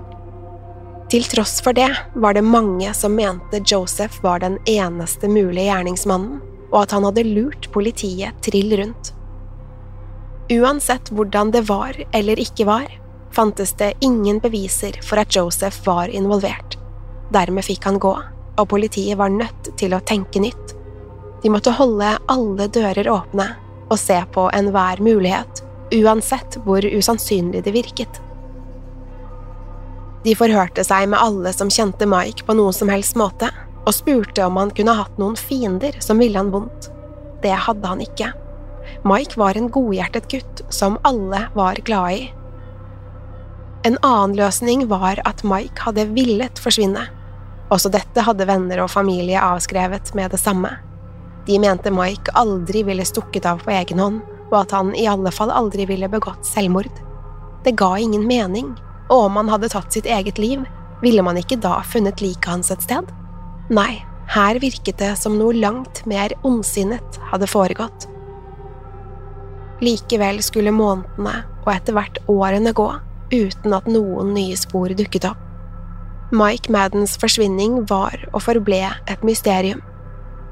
Til 1.08 1.24
tross 1.24 1.58
for 1.64 1.72
det 1.76 1.88
var 2.20 2.36
det 2.36 2.44
mange 2.44 2.92
som 2.94 3.14
mente 3.16 3.62
Joseph 3.64 4.22
var 4.22 4.42
den 4.44 4.58
eneste 4.68 5.28
mulige 5.28 5.70
gjerningsmannen, 5.70 6.40
og 6.68 6.82
at 6.82 6.92
han 6.92 7.06
hadde 7.08 7.24
lurt 7.24 7.70
politiet 7.72 8.36
trill 8.44 8.74
rundt. 8.76 9.12
Uansett 10.52 11.10
hvordan 11.12 11.52
det 11.52 11.64
var 11.68 11.96
eller 12.16 12.40
ikke 12.40 12.66
var, 12.68 12.86
fantes 13.34 13.72
det 13.78 13.92
ingen 14.00 14.40
beviser 14.42 14.98
for 15.04 15.20
at 15.20 15.36
Joseph 15.36 15.84
var 15.86 16.08
involvert. 16.08 16.78
Dermed 17.32 17.66
fikk 17.66 17.84
han 17.88 18.00
gå, 18.00 18.14
og 18.58 18.68
politiet 18.68 19.18
var 19.18 19.32
nødt 19.32 19.72
til 19.78 19.94
å 19.94 20.02
tenke 20.04 20.40
nytt. 20.42 20.74
De 21.42 21.50
måtte 21.52 21.74
holde 21.76 22.16
alle 22.26 22.68
dører 22.74 23.10
åpne 23.12 23.50
og 23.88 23.98
se 24.00 24.18
på 24.34 24.48
enhver 24.52 25.00
mulighet, 25.04 25.62
uansett 25.94 26.58
hvor 26.64 26.84
usannsynlig 26.84 27.62
det 27.64 27.72
virket. 27.76 28.20
De 30.26 30.34
forhørte 30.36 30.82
seg 30.84 31.06
med 31.08 31.20
alle 31.22 31.52
som 31.54 31.70
kjente 31.72 32.08
Mike 32.10 32.44
på 32.44 32.56
noen 32.58 32.74
som 32.74 32.90
helst 32.92 33.16
måte, 33.16 33.48
og 33.86 33.94
spurte 33.96 34.44
om 34.44 34.58
han 34.60 34.72
kunne 34.76 34.96
hatt 34.98 35.16
noen 35.20 35.38
fiender 35.38 35.96
som 36.04 36.20
ville 36.20 36.36
han 36.36 36.52
vondt. 36.52 36.90
Det 37.40 37.54
hadde 37.54 37.88
han 37.88 38.02
ikke. 38.04 38.32
Mike 39.08 39.38
var 39.40 39.56
en 39.56 39.70
godhjertet 39.72 40.28
gutt 40.32 40.64
som 40.74 40.98
alle 41.08 41.46
var 41.54 41.78
glade 41.86 42.16
i. 42.18 42.26
En 43.86 43.98
annen 44.02 44.36
løsning 44.36 44.86
var 44.90 45.20
at 45.28 45.44
Mike 45.46 45.84
hadde 45.86 46.08
villet 46.16 46.58
forsvinne. 46.58 47.04
Også 47.70 47.92
dette 47.92 48.24
hadde 48.24 48.48
venner 48.48 48.82
og 48.82 48.90
familie 48.90 49.40
avskrevet 49.42 50.14
med 50.18 50.32
det 50.34 50.40
samme. 50.40 50.72
De 51.46 51.60
mente 51.62 51.92
Mike 51.94 52.32
aldri 52.36 52.82
ville 52.84 53.06
stukket 53.06 53.46
av 53.48 53.62
på 53.64 53.72
egen 53.76 54.02
hånd, 54.02 54.20
og 54.50 54.58
at 54.62 54.74
han 54.76 54.94
i 54.96 55.06
alle 55.08 55.30
fall 55.32 55.52
aldri 55.52 55.86
ville 55.88 56.08
begått 56.10 56.48
selvmord. 56.48 56.90
Det 57.64 57.76
ga 57.76 57.94
ingen 58.00 58.26
mening 58.28 58.74
og 59.08 59.24
om 59.28 59.40
han 59.40 59.48
hadde 59.48 59.70
tatt 59.72 59.92
sitt 59.92 60.06
eget 60.06 60.38
liv, 60.38 60.64
ville 61.02 61.22
man 61.24 61.38
ikke 61.40 61.60
da 61.62 61.78
funnet 61.86 62.20
liket 62.20 62.50
hans 62.50 62.70
et 62.74 62.84
sted? 62.84 63.08
Nei, 63.72 64.00
her 64.28 64.58
virket 64.60 65.00
det 65.00 65.14
som 65.20 65.38
noe 65.38 65.56
langt 65.56 66.02
mer 66.08 66.34
ondsinnet 66.46 67.20
hadde 67.30 67.48
foregått. 67.48 68.08
Likevel 69.84 70.42
skulle 70.42 70.74
månedene 70.74 71.44
og 71.62 71.70
etter 71.72 71.94
hvert 71.96 72.18
årene 72.28 72.74
gå 72.76 72.88
uten 73.32 73.74
at 73.76 73.86
noen 73.90 74.32
nye 74.36 74.56
spor 74.56 74.94
dukket 74.96 75.28
opp. 75.28 75.44
Mike 76.32 76.72
Maddens 76.72 77.16
forsvinning 77.20 77.86
var 77.88 78.16
og 78.34 78.42
forble 78.44 78.82
et 79.08 79.22
mysterium. 79.24 79.80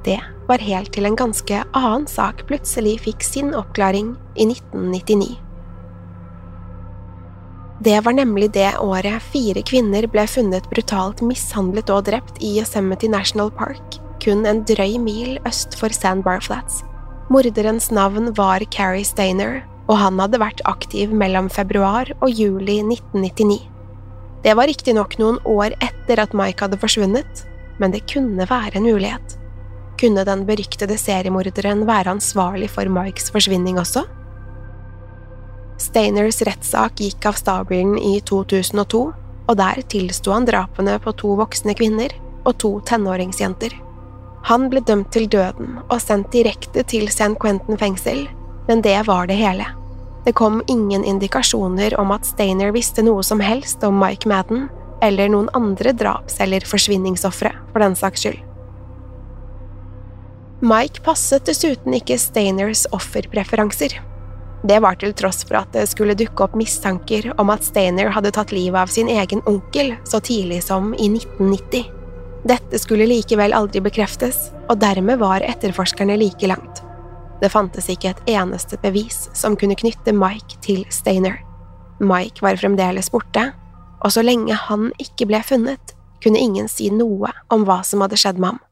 Det 0.06 0.20
var 0.48 0.62
helt 0.62 0.92
til 0.94 1.08
en 1.08 1.18
ganske 1.18 1.64
annen 1.76 2.06
sak 2.08 2.46
plutselig 2.48 3.00
fikk 3.04 3.26
sin 3.26 3.52
oppklaring 3.56 4.14
i 4.36 4.46
1999. 4.48 5.34
Det 7.84 7.98
var 8.06 8.16
nemlig 8.16 8.54
det 8.54 8.70
året 8.80 9.20
fire 9.34 9.60
kvinner 9.68 10.06
ble 10.08 10.24
funnet 10.30 10.64
brutalt 10.70 11.20
mishandlet 11.20 11.90
og 11.92 12.06
drept 12.08 12.40
i 12.40 12.54
Yosemite 12.56 13.10
National 13.12 13.50
Park, 13.52 13.98
kun 14.22 14.46
en 14.48 14.62
drøy 14.64 14.96
mil 15.02 15.36
øst 15.44 15.76
for 15.76 15.92
Sandbar 15.92 16.40
Flats. 16.40 16.80
Morderens 17.28 17.90
navn 17.90 18.30
var 18.38 18.64
Carrie 18.72 19.04
Stainer, 19.04 19.60
og 19.86 19.98
han 20.00 20.18
hadde 20.20 20.40
vært 20.42 20.62
aktiv 20.66 21.12
mellom 21.14 21.48
februar 21.52 22.10
og 22.18 22.30
juli 22.30 22.80
1999. 22.82 23.58
Det 24.44 24.54
var 24.54 24.68
riktignok 24.70 25.16
noen 25.18 25.40
år 25.48 25.74
etter 25.82 26.20
at 26.22 26.34
Mike 26.36 26.62
hadde 26.62 26.78
forsvunnet, 26.82 27.42
men 27.80 27.94
det 27.94 28.04
kunne 28.10 28.46
være 28.48 28.78
en 28.78 28.86
mulighet. 28.86 29.36
Kunne 30.00 30.26
den 30.28 30.44
beryktede 30.48 30.98
seriemorderen 31.00 31.86
være 31.88 32.12
ansvarlig 32.16 32.68
for 32.70 32.90
Mikes 32.92 33.30
forsvinning 33.34 33.80
også? 33.80 34.04
Steiners 35.80 36.40
rettssak 36.46 37.00
gikk 37.00 37.26
av 37.28 37.36
stabelen 37.40 37.96
i 38.00 38.18
2002, 38.28 39.02
og 39.46 39.58
der 39.60 39.82
tilsto 39.90 40.32
han 40.34 40.46
drapene 40.48 40.96
på 41.02 41.12
to 41.20 41.34
voksne 41.38 41.76
kvinner 41.78 42.12
og 42.46 42.56
to 42.62 42.72
tenåringsjenter. 42.88 43.74
Han 44.46 44.68
ble 44.70 44.82
dømt 44.86 45.10
til 45.14 45.26
døden 45.30 45.80
og 45.88 45.98
sendt 46.02 46.30
direkte 46.34 46.84
til 46.86 47.08
San 47.10 47.34
Quentin 47.40 47.78
fengsel, 47.80 48.26
men 48.66 48.82
det 48.82 48.98
var 49.06 49.26
det 49.26 49.38
hele. 49.38 49.66
Det 50.26 50.32
kom 50.32 50.62
ingen 50.66 51.04
indikasjoner 51.04 51.94
om 52.00 52.10
at 52.10 52.26
Stainer 52.26 52.72
visste 52.74 53.04
noe 53.06 53.22
som 53.22 53.40
helst 53.40 53.84
om 53.86 53.98
Mike 54.00 54.28
Madden 54.28 54.66
eller 55.02 55.30
noen 55.30 55.48
andre 55.54 55.92
draps- 55.92 56.40
eller 56.40 56.66
forsvinningsofre, 56.66 57.52
for 57.72 57.84
den 57.84 57.94
saks 57.96 58.24
skyld. 58.24 58.42
Mike 60.66 61.04
passet 61.04 61.44
dessuten 61.46 61.94
ikke 61.94 62.16
Stainers 62.18 62.86
offerpreferanser. 62.96 63.98
Det 64.66 64.78
var 64.82 64.96
til 64.98 65.12
tross 65.14 65.44
for 65.44 65.60
at 65.60 65.74
det 65.76 65.84
skulle 65.90 66.16
dukke 66.16 66.46
opp 66.46 66.56
mistanker 66.58 67.28
om 67.38 67.52
at 67.52 67.66
Stainer 67.66 68.08
hadde 68.14 68.32
tatt 68.34 68.54
livet 68.56 68.80
av 68.80 68.90
sin 68.90 69.10
egen 69.12 69.44
onkel 69.46 69.94
så 70.08 70.18
tidlig 70.24 70.62
som 70.64 70.94
i 70.94 71.10
1990. 71.12 71.92
Dette 72.46 72.80
skulle 72.80 73.06
likevel 73.10 73.54
aldri 73.54 73.82
bekreftes, 73.84 74.48
og 74.70 74.80
dermed 74.82 75.20
var 75.22 75.44
etterforskerne 75.44 76.16
like 76.18 76.50
langt. 76.50 76.85
Det 77.42 77.52
fantes 77.52 77.90
ikke 77.92 78.14
et 78.14 78.30
eneste 78.38 78.78
bevis 78.82 79.26
som 79.36 79.56
kunne 79.60 79.76
knytte 79.76 80.14
Mike 80.16 80.60
til 80.64 80.84
Stainer. 80.90 81.42
Mike 82.00 82.44
var 82.44 82.58
fremdeles 82.60 83.10
borte, 83.12 83.50
og 84.04 84.12
så 84.12 84.24
lenge 84.24 84.56
han 84.56 84.90
ikke 85.00 85.28
ble 85.28 85.42
funnet, 85.44 85.96
kunne 86.24 86.40
ingen 86.40 86.68
si 86.68 86.88
noe 86.92 87.32
om 87.52 87.66
hva 87.68 87.82
som 87.84 88.04
hadde 88.04 88.18
skjedd 88.20 88.40
med 88.40 88.54
ham. 88.54 88.62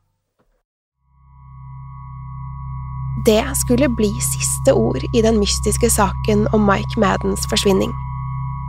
Det 3.24 3.40
skulle 3.56 3.88
bli 3.96 4.10
siste 4.20 4.74
ord 4.76 5.00
i 5.16 5.22
den 5.24 5.38
mystiske 5.40 5.88
saken 5.90 6.44
om 6.52 6.66
Mike 6.68 7.00
Maddens 7.00 7.46
forsvinning. 7.48 7.92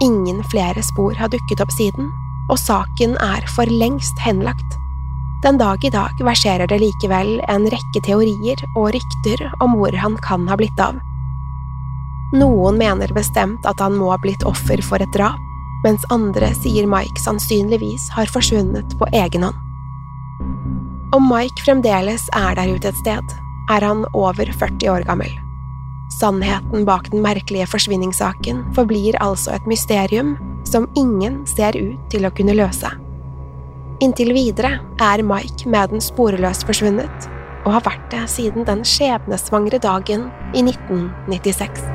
Ingen 0.04 0.44
flere 0.52 0.84
spor 0.84 1.16
har 1.20 1.32
dukket 1.32 1.64
opp 1.64 1.74
siden, 1.76 2.08
og 2.52 2.60
saken 2.62 3.18
er 3.24 3.44
for 3.52 3.68
lengst 3.68 4.20
henlagt. 4.24 4.80
Den 5.46 5.58
dag 5.58 5.86
i 5.86 5.90
dag 5.90 6.10
verserer 6.26 6.66
det 6.68 6.80
likevel 6.82 7.36
en 7.54 7.68
rekke 7.70 8.00
teorier 8.02 8.64
og 8.72 8.88
rykter 8.96 9.44
om 9.62 9.76
hvor 9.78 9.94
han 9.94 10.16
kan 10.26 10.48
ha 10.50 10.58
blitt 10.58 10.80
av. 10.82 10.98
Noen 12.34 12.80
mener 12.82 13.14
bestemt 13.14 13.68
at 13.70 13.84
han 13.84 13.94
må 13.94 14.10
ha 14.10 14.18
blitt 14.24 14.42
offer 14.50 14.82
for 14.82 15.06
et 15.06 15.14
drap, 15.14 15.38
mens 15.86 16.02
andre 16.10 16.50
sier 16.58 16.90
Mike 16.90 17.22
sannsynligvis 17.22 18.10
har 18.18 18.34
forsvunnet 18.34 18.98
på 18.98 19.12
egen 19.14 19.46
hånd. 19.46 19.62
Om 21.14 21.30
Mike 21.30 21.62
fremdeles 21.62 22.26
er 22.34 22.58
der 22.58 22.74
ute 22.74 22.90
et 22.90 23.02
sted, 23.06 23.38
er 23.70 23.86
han 23.86 24.02
over 24.18 24.50
40 24.50 24.90
år 24.98 25.06
gammel. 25.06 25.30
Sannheten 26.18 26.90
bak 26.90 27.14
den 27.14 27.22
merkelige 27.22 27.70
forsvinningssaken 27.70 28.66
forblir 28.74 29.22
altså 29.22 29.54
et 29.54 29.70
mysterium 29.70 30.40
som 30.66 30.90
ingen 30.98 31.44
ser 31.46 31.78
ut 31.78 32.02
til 32.10 32.26
å 32.26 32.34
kunne 32.34 32.58
løse. 32.58 32.90
Inntil 34.04 34.34
videre 34.36 34.74
er 35.00 35.24
Mike 35.24 35.70
med 35.72 35.94
den 35.94 36.04
sporeløst 36.04 36.68
forsvunnet, 36.68 37.30
og 37.64 37.78
har 37.78 37.86
vært 37.88 38.10
det 38.12 38.26
siden 38.30 38.68
den 38.68 38.84
skjebnesvangre 38.84 39.80
dagen 39.80 40.28
i 40.52 40.66
1996. 40.66 41.95